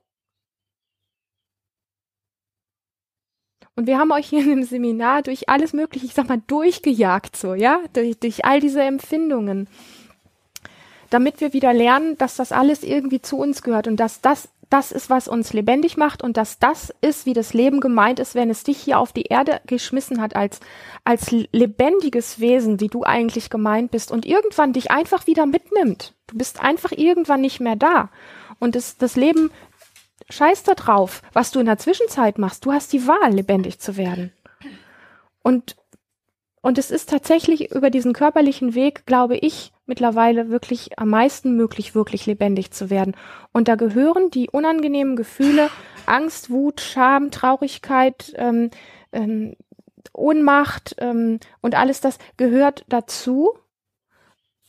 Und 3.76 3.88
wir 3.88 3.98
haben 3.98 4.12
euch 4.12 4.28
hier 4.28 4.44
im 4.52 4.64
Seminar 4.64 5.22
durch 5.22 5.50
alles 5.50 5.74
Mögliche, 5.74 6.06
ich 6.06 6.14
sag 6.14 6.30
mal, 6.30 6.42
durchgejagt, 6.48 7.36
so, 7.36 7.54
ja, 7.54 7.80
durch, 7.94 8.18
durch 8.20 8.46
all 8.46 8.60
diese 8.60 8.82
Empfindungen. 8.82 9.68
Damit 11.10 11.42
wir 11.42 11.54
wieder 11.54 11.74
lernen, 11.74 12.18
dass 12.18 12.36
das 12.36 12.52
alles 12.52 12.84
irgendwie 12.84 13.22
zu 13.22 13.38
uns 13.38 13.62
gehört 13.62 13.88
und 13.88 13.98
dass 13.98 14.22
das 14.22 14.50
das 14.70 14.92
ist, 14.92 15.10
was 15.10 15.28
uns 15.28 15.54
lebendig 15.54 15.96
macht 15.98 16.24
und 16.24 16.38
dass 16.38 16.60
das 16.60 16.94
ist, 17.02 17.26
wie 17.26 17.34
das 17.34 17.54
Leben 17.54 17.80
gemeint 17.80 18.20
ist, 18.20 18.36
wenn 18.36 18.50
es 18.50 18.64
dich 18.64 18.78
hier 18.78 19.00
auf 19.00 19.14
die 19.14 19.24
Erde 19.24 19.62
geschmissen 19.68 20.22
hat 20.22 20.36
als, 20.36 20.60
als 21.04 21.32
lebendiges 21.32 22.40
Wesen, 22.40 22.80
wie 22.80 22.88
du 22.88 23.04
eigentlich 23.04 23.50
gemeint 23.50 23.92
bist 23.92 24.12
und 24.12 24.26
irgendwann 24.26 24.74
dich 24.74 24.92
einfach 24.92 25.28
wieder 25.28 25.46
mitnimmt. 25.46 26.14
Du 26.28 26.38
bist 26.38 26.62
einfach 26.62 26.92
irgendwann 26.92 27.42
nicht 27.42 27.60
mehr 27.60 27.76
da. 27.76 28.10
Und 28.60 28.76
das, 28.76 28.98
das 28.98 29.16
Leben 29.16 29.52
Scheiß 30.30 30.64
da 30.64 30.74
drauf, 30.74 31.22
was 31.34 31.52
du 31.52 31.60
in 31.60 31.66
der 31.66 31.78
Zwischenzeit 31.78 32.38
machst. 32.38 32.66
Du 32.66 32.74
hast 32.74 32.94
die 32.94 33.08
Wahl, 33.08 33.34
lebendig 33.34 33.80
zu 33.80 33.98
werden. 33.98 34.32
Und, 35.44 35.76
und 36.62 36.78
es 36.78 36.90
ist 36.90 37.10
tatsächlich 37.10 37.72
über 37.72 37.90
diesen 37.90 38.14
körperlichen 38.14 38.74
Weg, 38.74 39.06
glaube 39.06 39.38
ich, 39.38 39.72
mittlerweile 39.86 40.50
wirklich 40.50 40.98
am 40.98 41.10
meisten 41.10 41.56
möglich, 41.56 41.94
wirklich 41.94 42.26
lebendig 42.26 42.72
zu 42.72 42.90
werden. 42.90 43.16
Und 43.52 43.68
da 43.68 43.76
gehören 43.76 44.32
die 44.32 44.50
unangenehmen 44.50 45.16
Gefühle, 45.16 45.70
Angst, 46.08 46.50
Wut, 46.50 46.82
Scham, 46.82 47.30
Traurigkeit, 47.30 48.34
ähm, 48.36 48.72
ähm, 49.12 49.56
Ohnmacht 50.14 50.96
ähm, 51.00 51.40
und 51.62 51.76
alles 51.76 52.02
das 52.02 52.18
gehört 52.38 52.86
dazu. 52.88 53.54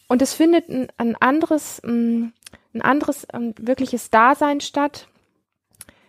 Und 0.09 0.23
es 0.23 0.35
findet 0.35 0.69
ein, 0.69 0.89
ein 0.99 1.17
anderes, 1.17 1.83
ein 1.83 2.33
anderes 2.81 3.29
ein 3.31 3.55
wirkliches 3.59 4.11
Dasein 4.11 4.61
statt 4.61 5.09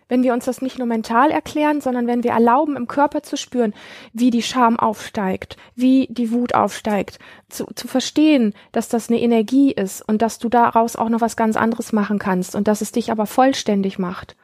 wenn 0.08 0.22
wir 0.22 0.32
uns 0.32 0.46
das 0.46 0.62
nicht 0.62 0.78
nur 0.78 0.86
mental 0.86 1.30
erklären, 1.30 1.80
sondern 1.80 2.06
wenn 2.06 2.24
wir 2.24 2.32
erlauben, 2.32 2.76
im 2.76 2.88
Körper 2.88 3.22
zu 3.22 3.36
spüren, 3.36 3.74
wie 4.12 4.30
die 4.30 4.42
Scham 4.42 4.78
aufsteigt, 4.78 5.56
wie 5.74 6.08
die 6.10 6.32
Wut 6.32 6.54
aufsteigt, 6.54 7.18
zu, 7.48 7.66
zu 7.74 7.88
verstehen, 7.88 8.54
dass 8.72 8.88
das 8.88 9.08
eine 9.08 9.20
Energie 9.20 9.70
ist 9.72 10.00
und 10.02 10.22
dass 10.22 10.38
du 10.38 10.48
daraus 10.48 10.96
auch 10.96 11.08
noch 11.08 11.20
was 11.20 11.36
ganz 11.36 11.56
anderes 11.56 11.92
machen 11.92 12.18
kannst 12.18 12.54
und 12.54 12.68
dass 12.68 12.80
es 12.80 12.92
dich 12.92 13.12
aber 13.12 13.26
vollständig 13.26 13.98
macht. 13.98 14.36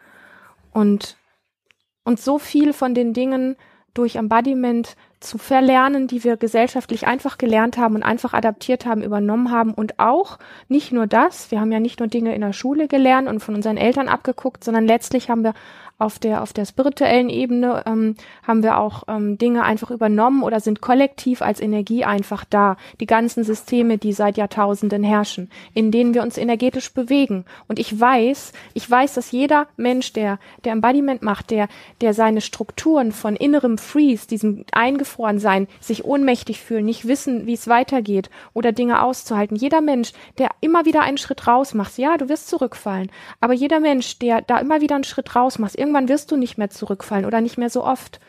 Und, 0.72 1.16
und 2.04 2.20
so 2.20 2.38
viel 2.38 2.72
von 2.72 2.94
den 2.94 3.14
Dingen 3.14 3.56
durch 3.94 4.16
Embodiment 4.16 4.96
zu 5.24 5.38
verlernen, 5.38 6.06
die 6.06 6.22
wir 6.22 6.36
gesellschaftlich 6.36 7.06
einfach 7.06 7.38
gelernt 7.38 7.78
haben 7.78 7.96
und 7.96 8.02
einfach 8.02 8.34
adaptiert 8.34 8.86
haben, 8.86 9.02
übernommen 9.02 9.50
haben 9.50 9.74
und 9.74 9.98
auch 9.98 10.38
nicht 10.68 10.92
nur 10.92 11.06
das, 11.06 11.50
wir 11.50 11.60
haben 11.60 11.72
ja 11.72 11.80
nicht 11.80 11.98
nur 11.98 12.08
Dinge 12.08 12.34
in 12.34 12.42
der 12.42 12.52
Schule 12.52 12.86
gelernt 12.86 13.28
und 13.28 13.40
von 13.40 13.54
unseren 13.54 13.76
Eltern 13.76 14.08
abgeguckt, 14.08 14.62
sondern 14.62 14.86
letztlich 14.86 15.30
haben 15.30 15.42
wir 15.42 15.54
auf 15.96 16.18
der, 16.18 16.42
auf 16.42 16.52
der 16.52 16.64
spirituellen 16.64 17.28
Ebene 17.28 17.84
ähm, 17.86 18.16
haben 18.42 18.62
wir 18.62 18.78
auch 18.78 19.04
ähm, 19.06 19.38
Dinge 19.38 19.62
einfach 19.62 19.90
übernommen 19.90 20.42
oder 20.42 20.58
sind 20.58 20.80
kollektiv 20.80 21.40
als 21.40 21.60
Energie 21.60 22.04
einfach 22.04 22.44
da. 22.44 22.76
Die 23.00 23.06
ganzen 23.06 23.44
Systeme, 23.44 23.96
die 23.96 24.12
seit 24.12 24.36
Jahrtausenden 24.36 25.04
herrschen, 25.04 25.50
in 25.72 25.92
denen 25.92 26.12
wir 26.12 26.22
uns 26.22 26.36
energetisch 26.36 26.92
bewegen. 26.92 27.44
Und 27.68 27.78
ich 27.78 27.98
weiß, 27.98 28.52
ich 28.74 28.90
weiß, 28.90 29.14
dass 29.14 29.30
jeder 29.30 29.68
Mensch, 29.76 30.12
der, 30.12 30.38
der 30.64 30.72
Embodiment 30.72 31.22
macht, 31.22 31.50
der, 31.50 31.68
der 32.00 32.12
seine 32.12 32.40
Strukturen 32.40 33.12
von 33.12 33.36
innerem 33.36 33.78
Freeze, 33.78 34.26
diesem 34.26 34.64
eingefroren 35.14 35.38
sein, 35.38 35.68
sich 35.80 36.04
ohnmächtig 36.04 36.60
fühlen, 36.60 36.84
nicht 36.84 37.06
wissen, 37.06 37.46
wie 37.46 37.54
es 37.54 37.68
weitergeht 37.68 38.30
oder 38.52 38.72
Dinge 38.72 39.02
auszuhalten. 39.02 39.56
Jeder 39.56 39.80
Mensch, 39.80 40.12
der 40.38 40.50
immer 40.60 40.84
wieder 40.84 41.02
einen 41.02 41.18
Schritt 41.18 41.46
raus 41.46 41.74
macht, 41.74 41.98
ja, 41.98 42.16
du 42.16 42.28
wirst 42.28 42.48
zurückfallen. 42.48 43.10
Aber 43.40 43.54
jeder 43.54 43.80
Mensch, 43.80 44.18
der 44.18 44.42
da 44.42 44.58
immer 44.58 44.80
wieder 44.80 44.96
einen 44.96 45.04
Schritt 45.04 45.36
raus 45.36 45.58
macht, 45.58 45.76
irgendwann 45.76 46.08
wirst 46.08 46.30
du 46.30 46.36
nicht 46.36 46.58
mehr 46.58 46.70
zurückfallen 46.70 47.26
oder 47.26 47.40
nicht 47.40 47.58
mehr 47.58 47.70
so 47.70 47.84
oft. 47.84 48.20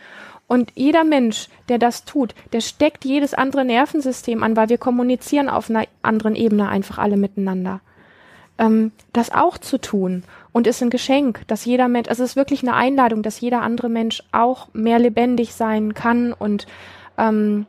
Und 0.47 0.71
jeder 0.75 1.03
Mensch, 1.03 1.49
der 1.69 1.79
das 1.79 2.05
tut, 2.05 2.35
der 2.53 2.61
steckt 2.61 3.03
jedes 3.03 3.33
andere 3.33 3.65
Nervensystem 3.65 4.43
an, 4.43 4.55
weil 4.55 4.69
wir 4.69 4.77
kommunizieren 4.77 5.49
auf 5.49 5.69
einer 5.69 5.85
anderen 6.03 6.35
Ebene 6.35 6.69
einfach 6.69 6.99
alle 6.99 7.17
miteinander. 7.17 7.81
Ähm, 8.59 8.91
das 9.11 9.31
auch 9.31 9.57
zu 9.57 9.79
tun 9.79 10.23
und 10.55 10.67
ist 10.67 10.81
ein 10.81 10.89
Geschenk, 10.89 11.41
dass 11.47 11.65
jeder 11.65 11.89
Mensch, 11.89 12.07
also 12.07 12.23
es 12.23 12.29
ist 12.29 12.35
wirklich 12.37 12.63
eine 12.63 12.75
Einladung, 12.75 13.23
dass 13.23 13.41
jeder 13.41 13.61
andere 13.61 13.89
Mensch 13.89 14.23
auch 14.31 14.69
mehr 14.71 14.99
lebendig 14.99 15.53
sein 15.53 15.93
kann 15.93 16.31
und 16.31 16.65
ähm, 17.17 17.65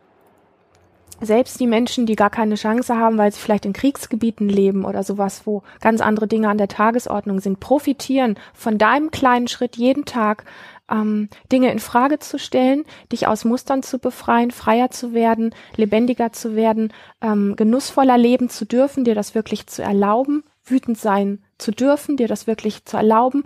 selbst 1.20 1.58
die 1.58 1.66
Menschen, 1.66 2.06
die 2.06 2.14
gar 2.14 2.30
keine 2.30 2.54
Chance 2.54 2.96
haben, 2.96 3.18
weil 3.18 3.32
sie 3.32 3.40
vielleicht 3.40 3.66
in 3.66 3.72
Kriegsgebieten 3.72 4.48
leben 4.48 4.84
oder 4.84 5.02
sowas, 5.02 5.48
wo 5.48 5.64
ganz 5.80 6.00
andere 6.00 6.28
Dinge 6.28 6.48
an 6.48 6.58
der 6.58 6.68
Tagesordnung 6.68 7.40
sind, 7.40 7.58
profitieren 7.58 8.38
von 8.54 8.78
deinem 8.78 9.10
kleinen 9.10 9.48
Schritt 9.48 9.74
jeden 9.74 10.04
Tag, 10.04 10.44
ähm, 10.88 11.28
Dinge 11.50 11.72
in 11.72 11.80
Frage 11.80 12.20
zu 12.20 12.38
stellen, 12.38 12.84
dich 13.10 13.26
aus 13.26 13.44
Mustern 13.44 13.82
zu 13.82 13.98
befreien, 13.98 14.52
freier 14.52 14.92
zu 14.92 15.12
werden, 15.12 15.56
lebendiger 15.74 16.30
zu 16.30 16.54
werden, 16.54 16.92
ähm, 17.20 17.56
genussvoller 17.56 18.16
leben 18.16 18.48
zu 18.48 18.64
dürfen, 18.64 19.02
dir 19.02 19.16
das 19.16 19.34
wirklich 19.34 19.66
zu 19.66 19.82
erlauben, 19.82 20.44
wütend 20.62 20.98
sein 20.98 21.42
zu 21.58 21.70
dürfen, 21.70 22.16
dir 22.16 22.28
das 22.28 22.46
wirklich 22.46 22.84
zu 22.84 22.96
erlauben, 22.96 23.44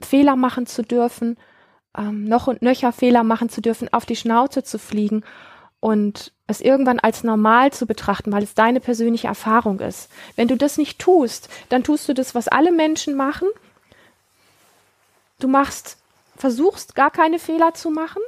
Fehler 0.00 0.36
machen 0.36 0.66
zu 0.66 0.82
dürfen, 0.82 1.36
ähm, 1.96 2.24
noch 2.24 2.46
und 2.46 2.62
nöcher 2.62 2.92
Fehler 2.92 3.22
machen 3.22 3.48
zu 3.48 3.60
dürfen, 3.60 3.92
auf 3.92 4.06
die 4.06 4.16
Schnauze 4.16 4.62
zu 4.62 4.78
fliegen 4.78 5.24
und 5.80 6.32
es 6.46 6.60
irgendwann 6.60 7.00
als 7.00 7.24
normal 7.24 7.72
zu 7.72 7.86
betrachten, 7.86 8.32
weil 8.32 8.42
es 8.42 8.54
deine 8.54 8.80
persönliche 8.80 9.28
Erfahrung 9.28 9.80
ist. 9.80 10.10
Wenn 10.36 10.48
du 10.48 10.56
das 10.56 10.78
nicht 10.78 10.98
tust, 10.98 11.48
dann 11.68 11.84
tust 11.84 12.08
du 12.08 12.14
das, 12.14 12.34
was 12.34 12.48
alle 12.48 12.72
Menschen 12.72 13.14
machen. 13.14 13.48
Du 15.38 15.48
machst, 15.48 15.98
versuchst 16.36 16.94
gar 16.94 17.10
keine 17.10 17.38
Fehler 17.38 17.74
zu 17.74 17.90
machen 17.90 18.22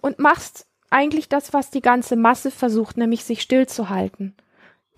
und 0.00 0.18
machst 0.18 0.66
eigentlich 0.90 1.28
das, 1.28 1.52
was 1.52 1.70
die 1.70 1.80
ganze 1.80 2.16
Masse 2.16 2.50
versucht, 2.50 2.96
nämlich 2.96 3.24
sich 3.24 3.40
stillzuhalten. 3.42 4.36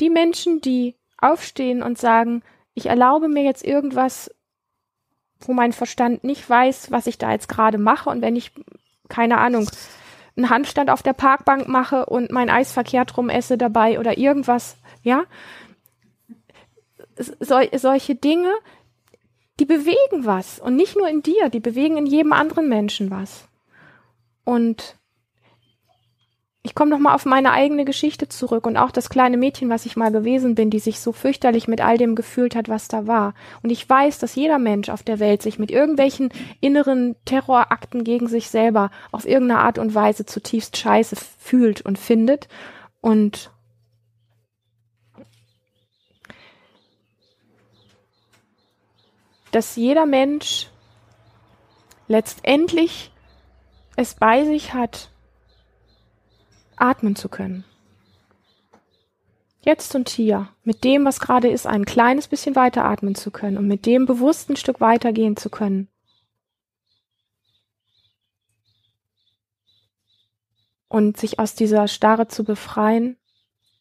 Die 0.01 0.11
Menschen, 0.11 0.61
die 0.61 0.97
aufstehen 1.19 1.83
und 1.83 1.99
sagen, 1.99 2.43
ich 2.75 2.87
erlaube 2.87 3.29
mir 3.29 3.43
jetzt 3.45 3.65
irgendwas, 3.65 4.31
wo 5.41 5.53
mein 5.53 5.73
Verstand 5.73 6.25
nicht 6.25 6.49
weiß, 6.49 6.91
was 6.91 7.07
ich 7.07 7.19
da 7.19 7.33
jetzt 7.33 7.49
gerade 7.49 7.79
mache 7.79 8.11
und 8.11 8.23
wenn 8.23 8.37
ich, 8.37 8.53
keine 9.09 9.39
Ahnung, 9.39 9.69
einen 10.37 10.51
Handstand 10.51 10.91
auf 10.91 11.03
der 11.03 11.13
Parkbank 11.13 11.69
mache 11.69 12.07
und 12.07 12.31
mein 12.33 12.51
Eis 12.51 12.73
verkehrt 12.73 13.17
rum 13.17 13.29
esse 13.29 13.57
dabei 13.57 14.01
oder 14.01 14.19
irgendwas, 14.19 14.77
ja. 15.03 15.25
So, 17.17 17.61
solche 17.77 18.17
Dinge, 18.17 18.53
die 19.61 19.67
bewegen 19.67 20.25
was 20.25 20.59
und 20.59 20.75
nicht 20.75 20.97
nur 20.97 21.09
in 21.09 21.23
dir, 21.23 21.49
die 21.49 21.61
bewegen 21.61 21.97
in 21.97 22.07
jedem 22.07 22.33
anderen 22.33 22.69
Menschen 22.69 23.11
was. 23.11 23.49
Und 24.43 24.97
ich 26.67 26.75
komme 26.75 26.91
noch 26.91 26.99
mal 26.99 27.15
auf 27.15 27.27
meine 27.27 27.53
eigene 27.53 27.85
Geschichte 27.85 28.27
zurück 28.27 28.67
und 28.67 28.79
auch 28.79 28.91
das 28.91 29.11
kleine 29.11 29.37
Mädchen, 29.37 29.69
was 29.69 29.85
ich 29.85 29.97
mal 29.97 30.11
gewesen 30.11 30.55
bin, 30.55 30.71
die 30.71 30.79
sich 30.79 30.99
so 30.99 31.13
fürchterlich 31.13 31.69
mit 31.69 31.83
all 31.83 31.99
dem 31.99 32.15
gefühlt 32.15 32.57
hat, 32.57 32.71
was 32.71 32.89
da 32.89 33.07
war. 33.07 33.35
Und 33.63 33.69
ich 33.69 33.87
weiß, 33.87 34.19
dass 34.19 34.35
jeder 34.35 34.59
Mensch 34.59 34.89
auf 34.89 35.03
der 35.03 35.19
Welt 35.19 35.43
sich 35.43 35.59
mit 35.59 35.71
irgendwelchen 35.71 36.31
inneren 36.63 37.17
Terrorakten 37.27 38.03
gegen 38.03 38.29
sich 38.29 38.49
selber 38.49 38.91
auf 39.13 39.27
irgendeine 39.27 39.61
Art 39.61 39.79
und 39.79 39.95
Weise 39.95 40.25
zutiefst 40.25 40.79
scheiße 40.79 41.17
fühlt 41.39 41.83
und 41.83 41.99
findet. 41.99 42.49
Und 43.03 43.51
dass 49.51 49.77
jeder 49.77 50.07
Mensch 50.07 50.71
letztendlich 52.09 53.13
es 53.97 54.15
bei 54.15 54.47
sich 54.47 54.73
hat, 54.73 55.11
atmen 56.91 57.17
zu 57.17 57.29
können. 57.29 57.65
Jetzt 59.61 59.95
und 59.95 60.11
hier, 60.11 60.51
mit 60.63 60.85
dem, 60.85 61.07
was 61.07 61.21
gerade 61.21 61.49
ist, 61.49 61.67
ein 61.67 61.87
kleines 61.87 62.29
bisschen 62.29 62.55
weiter 62.55 62.85
atmen 62.85 63.15
zu 63.15 63.31
können 63.31 63.57
und 63.57 63.67
mit 63.67 63.87
dem 63.87 64.05
bewusst 64.05 64.51
ein 64.51 64.57
Stück 64.57 64.81
weitergehen 64.81 65.37
zu 65.37 65.49
können. 65.49 65.89
Und 70.89 71.17
sich 71.17 71.39
aus 71.39 71.55
dieser 71.55 71.89
Starre 71.89 72.29
zu 72.29 72.45
befreien 72.45 73.17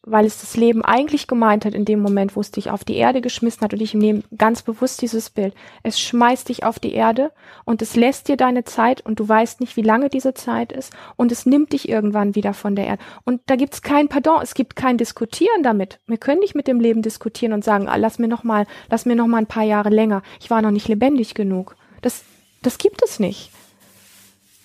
weil 0.06 0.26
es 0.26 0.40
das 0.40 0.56
Leben 0.56 0.84
eigentlich 0.84 1.26
gemeint 1.26 1.64
hat 1.64 1.74
in 1.74 1.84
dem 1.84 2.00
Moment, 2.00 2.36
wo 2.36 2.40
es 2.40 2.50
dich 2.50 2.70
auf 2.70 2.84
die 2.84 2.96
Erde 2.96 3.20
geschmissen 3.20 3.62
hat 3.62 3.72
und 3.72 3.80
ich 3.80 3.94
nehme 3.94 4.22
ganz 4.36 4.62
bewusst 4.62 5.00
dieses 5.00 5.30
Bild. 5.30 5.54
Es 5.82 5.98
schmeißt 5.98 6.48
dich 6.48 6.64
auf 6.64 6.78
die 6.78 6.92
Erde 6.92 7.32
und 7.64 7.80
es 7.80 7.96
lässt 7.96 8.28
dir 8.28 8.36
deine 8.36 8.64
Zeit 8.64 9.00
und 9.00 9.18
du 9.18 9.28
weißt 9.28 9.60
nicht, 9.60 9.76
wie 9.76 9.82
lange 9.82 10.10
diese 10.10 10.34
Zeit 10.34 10.72
ist 10.72 10.92
und 11.16 11.32
es 11.32 11.46
nimmt 11.46 11.72
dich 11.72 11.88
irgendwann 11.88 12.34
wieder 12.34 12.52
von 12.52 12.76
der 12.76 12.86
Erde. 12.86 13.02
Und 13.24 13.40
da 13.46 13.56
gibt's 13.56 13.82
kein 13.82 14.08
Pardon, 14.08 14.40
es 14.42 14.54
gibt 14.54 14.76
kein 14.76 14.98
Diskutieren 14.98 15.62
damit. 15.62 16.00
Wir 16.06 16.18
können 16.18 16.40
nicht 16.40 16.54
mit 16.54 16.68
dem 16.68 16.80
Leben 16.80 17.02
diskutieren 17.02 17.54
und 17.54 17.64
sagen, 17.64 17.88
ah, 17.88 17.96
lass 17.96 18.18
mir 18.18 18.28
noch 18.28 18.44
mal, 18.44 18.66
lass 18.90 19.06
mir 19.06 19.16
noch 19.16 19.26
mal 19.26 19.38
ein 19.38 19.46
paar 19.46 19.64
Jahre 19.64 19.90
länger. 19.90 20.22
Ich 20.40 20.50
war 20.50 20.60
noch 20.60 20.70
nicht 20.70 20.88
lebendig 20.88 21.34
genug. 21.34 21.76
Das, 22.02 22.24
das 22.62 22.76
gibt 22.76 23.02
es 23.02 23.18
nicht. 23.18 23.50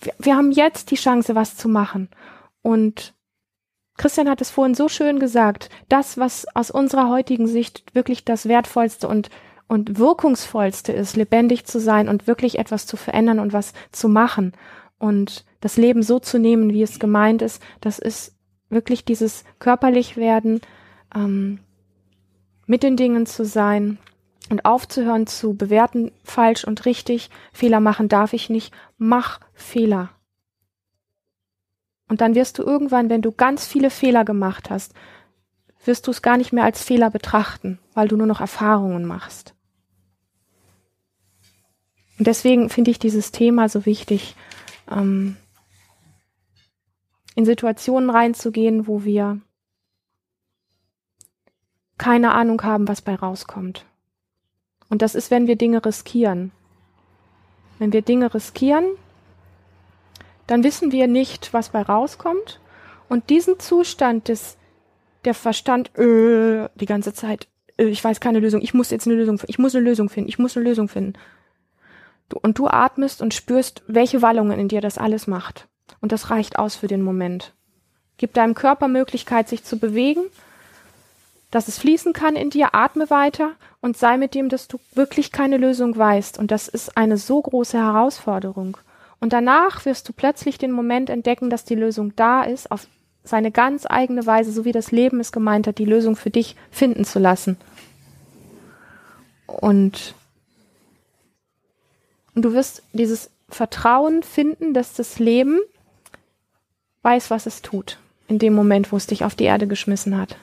Wir, 0.01 0.13
wir 0.19 0.35
haben 0.35 0.51
jetzt 0.51 0.91
die 0.91 0.95
Chance, 0.95 1.35
was 1.35 1.55
zu 1.55 1.69
machen 1.69 2.09
und 2.61 3.13
Christian 3.99 4.29
hat 4.29 4.39
es 4.39 4.49
vorhin 4.49 4.75
so 4.75 4.87
schön 4.87 5.19
gesagt, 5.19 5.69
das, 5.89 6.17
was 6.17 6.47
aus 6.55 6.71
unserer 6.71 7.09
heutigen 7.09 7.47
Sicht 7.47 7.83
wirklich 7.93 8.23
das 8.23 8.47
Wertvollste 8.47 9.09
und, 9.09 9.29
und 9.67 9.99
Wirkungsvollste 9.99 10.93
ist, 10.93 11.17
lebendig 11.17 11.65
zu 11.65 11.81
sein 11.81 12.07
und 12.07 12.25
wirklich 12.25 12.59
etwas 12.59 12.87
zu 12.87 12.95
verändern 12.95 13.39
und 13.39 13.51
was 13.51 13.73
zu 13.91 14.07
machen 14.07 14.53
und 14.99 15.43
das 15.59 15.75
Leben 15.75 16.01
so 16.01 16.19
zu 16.19 16.39
nehmen, 16.39 16.71
wie 16.71 16.81
es 16.81 16.99
gemeint 16.99 17.41
ist, 17.41 17.61
das 17.81 17.99
ist 17.99 18.37
wirklich 18.69 19.03
dieses 19.03 19.43
körperlich 19.59 20.15
werden, 20.15 20.61
ähm, 21.13 21.59
mit 22.67 22.83
den 22.83 22.95
Dingen 22.95 23.25
zu 23.25 23.43
sein 23.43 23.97
und 24.49 24.63
aufzuhören 24.63 25.27
zu 25.27 25.55
bewerten, 25.55 26.13
falsch 26.23 26.63
und 26.63 26.85
richtig, 26.85 27.29
Fehler 27.51 27.81
machen 27.81 28.07
darf 28.07 28.31
ich 28.31 28.49
nicht, 28.49 28.73
mach 28.97 29.41
Fehler. 29.53 30.11
Und 32.09 32.21
dann 32.21 32.35
wirst 32.35 32.57
du 32.57 32.63
irgendwann, 32.63 33.09
wenn 33.09 33.21
du 33.21 33.31
ganz 33.31 33.65
viele 33.65 33.89
Fehler 33.89 34.25
gemacht 34.25 34.69
hast, 34.69 34.93
wirst 35.85 36.07
du 36.07 36.11
es 36.11 36.21
gar 36.21 36.37
nicht 36.37 36.51
mehr 36.51 36.65
als 36.65 36.83
Fehler 36.83 37.09
betrachten, 37.09 37.79
weil 37.93 38.07
du 38.07 38.17
nur 38.17 38.27
noch 38.27 38.41
Erfahrungen 38.41 39.05
machst. 39.05 39.53
Und 42.17 42.27
deswegen 42.27 42.69
finde 42.69 42.91
ich 42.91 42.99
dieses 42.99 43.31
Thema 43.31 43.69
so 43.69 43.85
wichtig, 43.85 44.35
ähm, 44.91 45.37
in 47.35 47.45
Situationen 47.45 48.09
reinzugehen, 48.09 48.87
wo 48.87 49.05
wir 49.05 49.39
keine 51.97 52.33
Ahnung 52.33 52.61
haben, 52.63 52.87
was 52.87 53.01
bei 53.01 53.15
rauskommt. 53.15 53.85
Und 54.89 55.01
das 55.01 55.15
ist, 55.15 55.31
wenn 55.31 55.47
wir 55.47 55.55
Dinge 55.55 55.85
riskieren. 55.85 56.51
Wenn 57.77 57.93
wir 57.93 58.01
Dinge 58.01 58.33
riskieren, 58.33 58.85
dann 60.49 60.63
wissen 60.63 60.91
wir 60.91 61.05
nicht, 61.07 61.53
was 61.53 61.69
bei 61.69 61.83
rauskommt. 61.83 62.59
Und 63.07 63.29
diesen 63.29 63.59
Zustand 63.59 64.29
des, 64.29 64.57
der 65.23 65.35
Verstand, 65.35 65.95
äh, 65.95 66.69
die 66.73 66.87
ganze 66.87 67.13
Zeit, 67.13 67.47
äh, 67.77 67.85
ich 67.85 68.03
weiß 68.03 68.19
keine 68.19 68.39
Lösung, 68.39 68.61
ich 68.61 68.73
muss 68.73 68.89
jetzt 68.89 69.05
eine 69.05 69.15
Lösung, 69.15 69.39
ich 69.45 69.59
muss 69.59 69.75
eine 69.75 69.85
Lösung 69.85 70.09
finden, 70.09 70.27
ich 70.27 70.39
muss 70.39 70.57
eine 70.57 70.65
Lösung 70.67 70.89
finden. 70.89 71.13
Du, 72.29 72.39
und 72.41 72.57
du 72.57 72.67
atmest 72.67 73.21
und 73.21 73.35
spürst, 73.35 73.83
welche 73.85 74.23
Wallungen 74.23 74.59
in 74.59 74.67
dir 74.67 74.81
das 74.81 74.97
alles 74.97 75.27
macht. 75.27 75.67
Und 76.01 76.11
das 76.11 76.31
reicht 76.31 76.57
aus 76.57 76.75
für 76.75 76.87
den 76.87 77.03
Moment. 77.03 77.53
Gib 78.17 78.33
deinem 78.33 78.55
Körper 78.55 78.87
Möglichkeit, 78.87 79.47
sich 79.49 79.63
zu 79.63 79.77
bewegen, 79.77 80.23
dass 81.51 81.67
es 81.67 81.77
fließen 81.77 82.11
kann 82.13 82.35
in 82.35 82.49
dir, 82.49 82.73
atme 82.73 83.11
weiter 83.11 83.51
und 83.81 83.97
sei 83.97 84.17
mit 84.17 84.33
dem, 84.33 84.49
dass 84.49 84.67
du 84.67 84.79
wirklich 84.95 85.31
keine 85.31 85.57
Lösung 85.57 85.95
weißt. 85.95 86.39
Und 86.39 86.49
das 86.49 86.67
ist 86.67 86.97
eine 86.97 87.17
so 87.17 87.39
große 87.39 87.77
Herausforderung. 87.77 88.77
Und 89.19 89.33
danach 89.33 89.85
wirst 89.85 90.07
du 90.07 90.13
plötzlich 90.13 90.57
den 90.57 90.71
Moment 90.71 91.09
entdecken, 91.09 91.49
dass 91.49 91.65
die 91.65 91.75
Lösung 91.75 92.15
da 92.15 92.43
ist, 92.43 92.71
auf 92.71 92.87
seine 93.23 93.51
ganz 93.51 93.85
eigene 93.87 94.25
Weise, 94.25 94.51
so 94.51 94.65
wie 94.65 94.71
das 94.71 94.91
Leben 94.91 95.19
es 95.19 95.31
gemeint 95.31 95.67
hat, 95.67 95.77
die 95.77 95.85
Lösung 95.85 96.15
für 96.15 96.29
dich 96.29 96.55
finden 96.71 97.05
zu 97.05 97.19
lassen. 97.19 97.57
Und, 99.45 100.15
und 102.33 102.43
du 102.43 102.53
wirst 102.53 102.83
dieses 102.93 103.29
Vertrauen 103.49 104.23
finden, 104.23 104.73
dass 104.73 104.93
das 104.93 105.19
Leben 105.19 105.59
weiß, 107.01 107.29
was 107.29 107.45
es 107.45 107.61
tut, 107.61 107.97
in 108.27 108.39
dem 108.39 108.53
Moment, 108.53 108.91
wo 108.91 108.97
es 108.97 109.07
dich 109.07 109.23
auf 109.25 109.35
die 109.35 109.45
Erde 109.45 109.67
geschmissen 109.67 110.17
hat. 110.17 110.37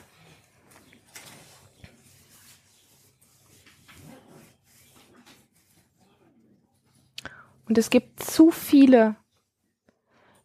Und 7.69 7.79
es 7.79 7.91
gibt 7.91 8.23
zu 8.23 8.51
viele 8.51 9.17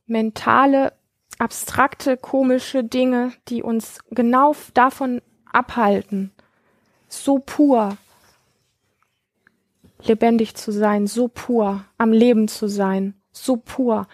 mentale, 0.06 0.94
abstrakte, 1.38 2.18
komische 2.18 2.84
Dinge, 2.84 3.32
die 3.48 3.64
uns 3.64 4.00
genau 4.12 4.56
davon 4.74 5.22
abhalten, 5.52 6.32
so 7.08 7.40
pur 7.40 7.98
lebendig 10.04 10.56
zu 10.56 10.72
sein, 10.72 11.08
so 11.08 11.28
pur 11.28 11.84
am 11.98 12.12
Leben 12.12 12.48
zu 12.48 12.68
sein, 12.68 13.16
so 13.32 13.58
pur 13.58 14.08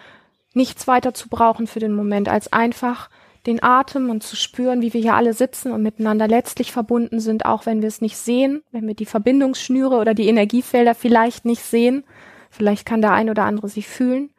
nichts 0.54 0.86
weiter 0.86 1.14
zu 1.14 1.28
brauchen 1.28 1.66
für 1.66 1.80
den 1.80 1.92
Moment, 1.92 2.28
als 2.28 2.52
einfach 2.52 3.10
den 3.46 3.62
Atem 3.62 4.10
und 4.10 4.22
zu 4.22 4.36
spüren, 4.36 4.82
wie 4.82 4.92
wir 4.92 5.00
hier 5.00 5.14
alle 5.14 5.32
sitzen 5.32 5.72
und 5.72 5.82
miteinander 5.82 6.28
letztlich 6.28 6.72
verbunden 6.72 7.20
sind, 7.20 7.46
auch 7.46 7.66
wenn 7.66 7.80
wir 7.80 7.88
es 7.88 8.00
nicht 8.00 8.16
sehen, 8.16 8.62
wenn 8.72 8.86
wir 8.86 8.94
die 8.94 9.06
Verbindungsschnüre 9.06 9.96
oder 9.96 10.12
die 10.12 10.28
Energiefelder 10.28 10.94
vielleicht 10.94 11.44
nicht 11.44 11.62
sehen, 11.62 12.04
Vielleicht 12.50 12.86
kann 12.86 13.00
der 13.00 13.12
ein 13.12 13.30
oder 13.30 13.44
andere 13.44 13.68
sich 13.68 13.86
fühlen. 13.86 14.30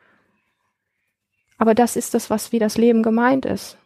Aber 1.58 1.76
das 1.76 1.96
ist 1.96 2.14
das, 2.14 2.30
was 2.30 2.52
wie 2.52 2.60
das 2.60 2.78
Leben 2.78 3.04
gemeint 3.04 3.46
ist. 3.46 3.78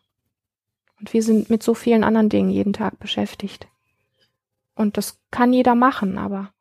Und 1.00 1.14
wir 1.14 1.24
sind 1.24 1.50
mit 1.50 1.64
so 1.64 1.74
vielen 1.74 2.04
anderen 2.04 2.30
Dingen 2.30 2.50
jeden 2.50 2.74
Tag 2.74 3.00
beschäftigt. 3.00 3.68
Und 4.76 4.98
das 4.98 5.20
kann 5.32 5.54
jeder 5.54 5.76
machen, 5.76 6.18
aber 6.18 6.54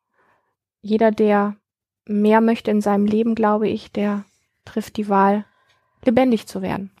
jeder, 0.81 1.11
der 1.11 1.55
mehr 2.05 2.41
möchte 2.41 2.71
in 2.71 2.81
seinem 2.81 3.05
Leben, 3.05 3.35
glaube 3.35 3.69
ich, 3.69 3.91
der 3.91 4.25
trifft 4.65 4.97
die 4.97 5.07
Wahl, 5.07 5.45
lebendig 6.03 6.47
zu 6.47 6.61
werden. 6.61 6.91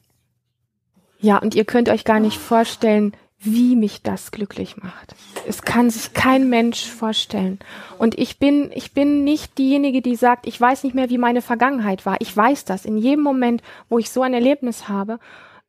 Ja, 1.19 1.37
und 1.37 1.55
ihr 1.55 1.65
könnt 1.65 1.89
euch 1.89 2.05
gar 2.05 2.19
nicht 2.19 2.37
vorstellen, 2.37 3.13
wie 3.43 3.75
mich 3.75 4.01
das 4.01 4.31
glücklich 4.31 4.77
macht. 4.77 5.15
Es 5.47 5.61
kann 5.61 5.89
sich 5.89 6.13
kein 6.13 6.49
Mensch 6.49 6.89
vorstellen. 6.89 7.59
Und 7.97 8.17
ich 8.17 8.39
bin, 8.39 8.71
ich 8.73 8.93
bin 8.93 9.23
nicht 9.23 9.57
diejenige, 9.57 10.01
die 10.01 10.15
sagt, 10.15 10.47
ich 10.47 10.59
weiß 10.59 10.83
nicht 10.83 10.95
mehr, 10.95 11.09
wie 11.09 11.17
meine 11.17 11.41
Vergangenheit 11.41 12.05
war. 12.05 12.17
Ich 12.19 12.35
weiß 12.35 12.65
das. 12.65 12.85
In 12.85 12.97
jedem 12.97 13.23
Moment, 13.23 13.61
wo 13.89 13.99
ich 13.99 14.09
so 14.09 14.21
ein 14.21 14.33
Erlebnis 14.33 14.87
habe, 14.87 15.19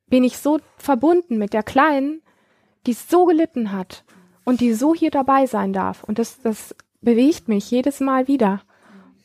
bin 0.07 0.23
ich 0.23 0.37
so 0.37 0.59
verbunden 0.77 1.37
mit 1.37 1.53
der 1.53 1.63
Kleinen, 1.63 2.21
die 2.87 2.93
so 2.93 3.25
gelitten 3.25 3.71
hat 3.71 4.03
und 4.45 4.61
die 4.61 4.73
so 4.73 4.95
hier 4.95 5.11
dabei 5.11 5.45
sein 5.45 5.73
darf. 5.73 6.03
Und 6.03 6.19
das, 6.19 6.41
das 6.41 6.75
bewegt 7.01 7.47
mich 7.47 7.69
jedes 7.71 7.99
Mal 7.99 8.27
wieder. 8.27 8.61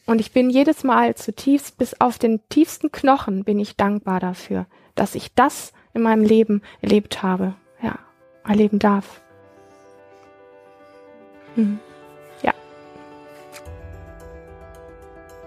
Und 0.06 0.20
ich 0.20 0.32
bin 0.32 0.50
jedes 0.50 0.82
Mal 0.82 1.14
zutiefst 1.14 1.78
bis 1.78 2.00
auf 2.00 2.18
den 2.18 2.40
tiefsten 2.48 2.90
Knochen 2.90 3.44
bin 3.44 3.60
ich 3.60 3.76
dankbar 3.76 4.18
dafür, 4.18 4.66
dass 4.96 5.14
ich 5.14 5.34
das 5.34 5.72
in 5.94 6.02
meinem 6.02 6.24
Leben 6.24 6.62
erlebt 6.80 7.22
habe 7.22 7.54
erleben 8.46 8.78
darf. 8.78 9.20
Mhm. 11.56 11.78
Ja. 12.42 12.52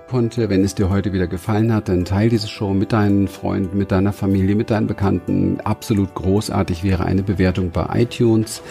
Konnte, 0.09 0.49
wenn 0.49 0.63
es 0.63 0.75
dir 0.75 0.89
heute 0.89 1.13
wieder 1.13 1.27
gefallen 1.27 1.73
hat, 1.73 1.89
dann 1.89 2.05
teile 2.05 2.29
diese 2.29 2.47
Show 2.47 2.73
mit 2.73 2.93
deinen 2.93 3.27
Freunden, 3.27 3.77
mit 3.77 3.91
deiner 3.91 4.13
Familie, 4.13 4.55
mit 4.55 4.69
deinen 4.69 4.87
Bekannten. 4.87 5.59
Absolut 5.61 6.13
großartig 6.13 6.83
wäre 6.83 7.05
eine 7.05 7.23
Bewertung 7.23 7.71
bei 7.71 8.01
iTunes. 8.01 8.61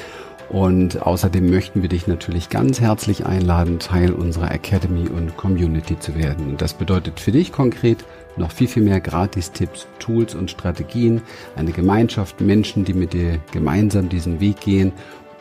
Und 0.53 1.01
außerdem 1.01 1.49
möchten 1.49 1.81
wir 1.81 1.89
dich 1.89 2.07
natürlich 2.07 2.51
ganz 2.51 2.79
herzlich 2.79 3.25
einladen, 3.25 3.79
Teil 3.79 4.13
unserer 4.13 4.53
Academy 4.53 5.09
und 5.09 5.35
Community 5.39 5.99
zu 5.99 6.15
werden. 6.15 6.47
Und 6.47 6.61
das 6.61 6.75
bedeutet 6.75 7.21
für 7.21 7.33
dich 7.33 7.53
konkret 7.53 8.05
noch 8.37 8.51
viel, 8.51 8.69
viel 8.69 8.83
mehr 8.83 9.01
Gratis-Tipps, 9.01 9.87
Tools 9.99 10.35
und 10.35 10.51
Strategien, 10.51 11.23
eine 11.57 11.73
Gemeinschaft, 11.73 12.43
Menschen, 12.43 12.85
die 12.85 12.93
mit 12.93 13.15
dir 13.15 13.39
gemeinsam 13.51 14.11
diesen 14.11 14.41
Weg 14.41 14.61
gehen, 14.61 14.93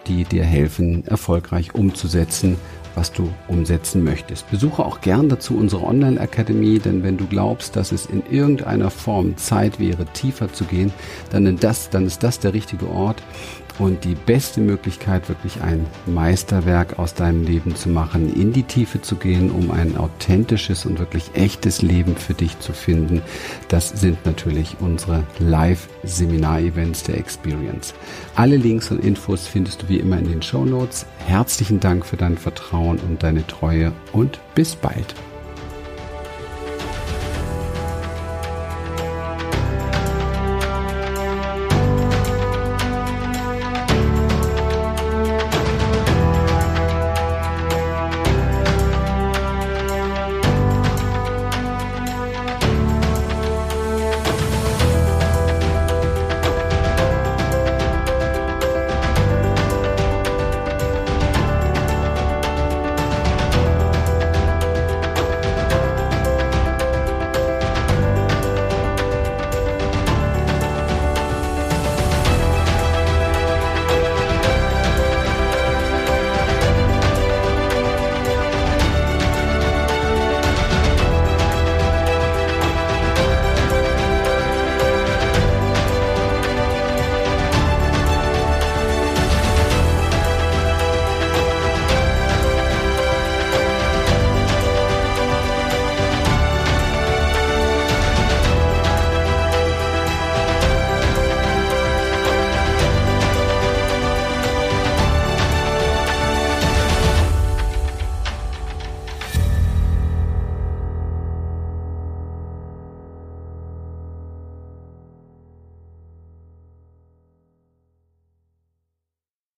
die 0.08 0.24
dir 0.24 0.46
helfen, 0.46 1.06
erfolgreich 1.06 1.76
umzusetzen, 1.76 2.58
was 2.96 3.12
du 3.12 3.30
umsetzen 3.48 4.04
möchtest. 4.04 4.50
Besuche 4.50 4.84
auch 4.86 5.02
gern 5.02 5.30
dazu 5.30 5.56
unsere 5.56 5.84
Online-Akademie, 5.84 6.80
denn 6.80 7.04
wenn 7.04 7.18
du 7.18 7.26
glaubst, 7.26 7.76
dass 7.76 7.92
es 7.92 8.06
in 8.06 8.24
irgendeiner 8.30 8.90
Form 8.90 9.38
Zeit 9.38 9.80
wäre, 9.80 10.06
tiefer 10.14 10.52
zu 10.52 10.66
gehen, 10.66 10.92
dann, 11.32 11.58
das, 11.58 11.90
dann 11.90 12.06
ist 12.06 12.24
das 12.24 12.40
der 12.40 12.54
richtige 12.54 12.90
Ort 12.90 13.24
und 13.82 14.04
die 14.04 14.14
beste 14.14 14.62
Möglichkeit, 14.62 15.28
wirklich 15.28 15.62
ein 15.62 15.88
Meisterwerk 16.06 17.00
aus 17.00 17.16
deinem 17.16 17.44
Leben 17.44 17.76
zu 17.76 17.90
machen, 17.90 18.32
in 18.32 18.54
die 18.54 18.62
Tiefe 18.62 19.02
zu 19.02 19.16
gehen, 19.16 19.50
um 19.50 19.72
ein 19.72 19.98
authentisches 19.98 20.86
und 20.86 21.00
wirklich 21.00 21.32
echtes 21.34 21.82
Leben 21.82 22.16
für 22.16 22.36
dich 22.36 22.60
zu 22.60 22.74
finden, 22.74 23.24
das 23.70 23.90
sind 23.90 24.24
natürlich 24.24 24.78
unsere 24.82 25.24
Live-Seminar-Events 25.40 27.04
der 27.04 27.18
Experience. 27.18 27.96
Alle 28.36 28.58
Links 28.58 28.92
und 28.92 29.04
Infos 29.04 29.48
findest 29.48 29.82
du 29.82 29.90
wie 29.90 29.98
immer 29.98 30.20
in 30.20 30.30
den 30.30 30.44
Show 30.44 30.64
Notes. 30.64 31.08
Herzlichen 31.26 31.80
Dank 31.80 32.06
für 32.06 32.18
dein 32.18 32.38
Vertrauen 32.38 33.00
und 33.00 33.24
deine 33.24 33.48
Treue 33.48 33.94
und 34.14 34.40
bis 34.54 34.76
bald. 34.76 35.16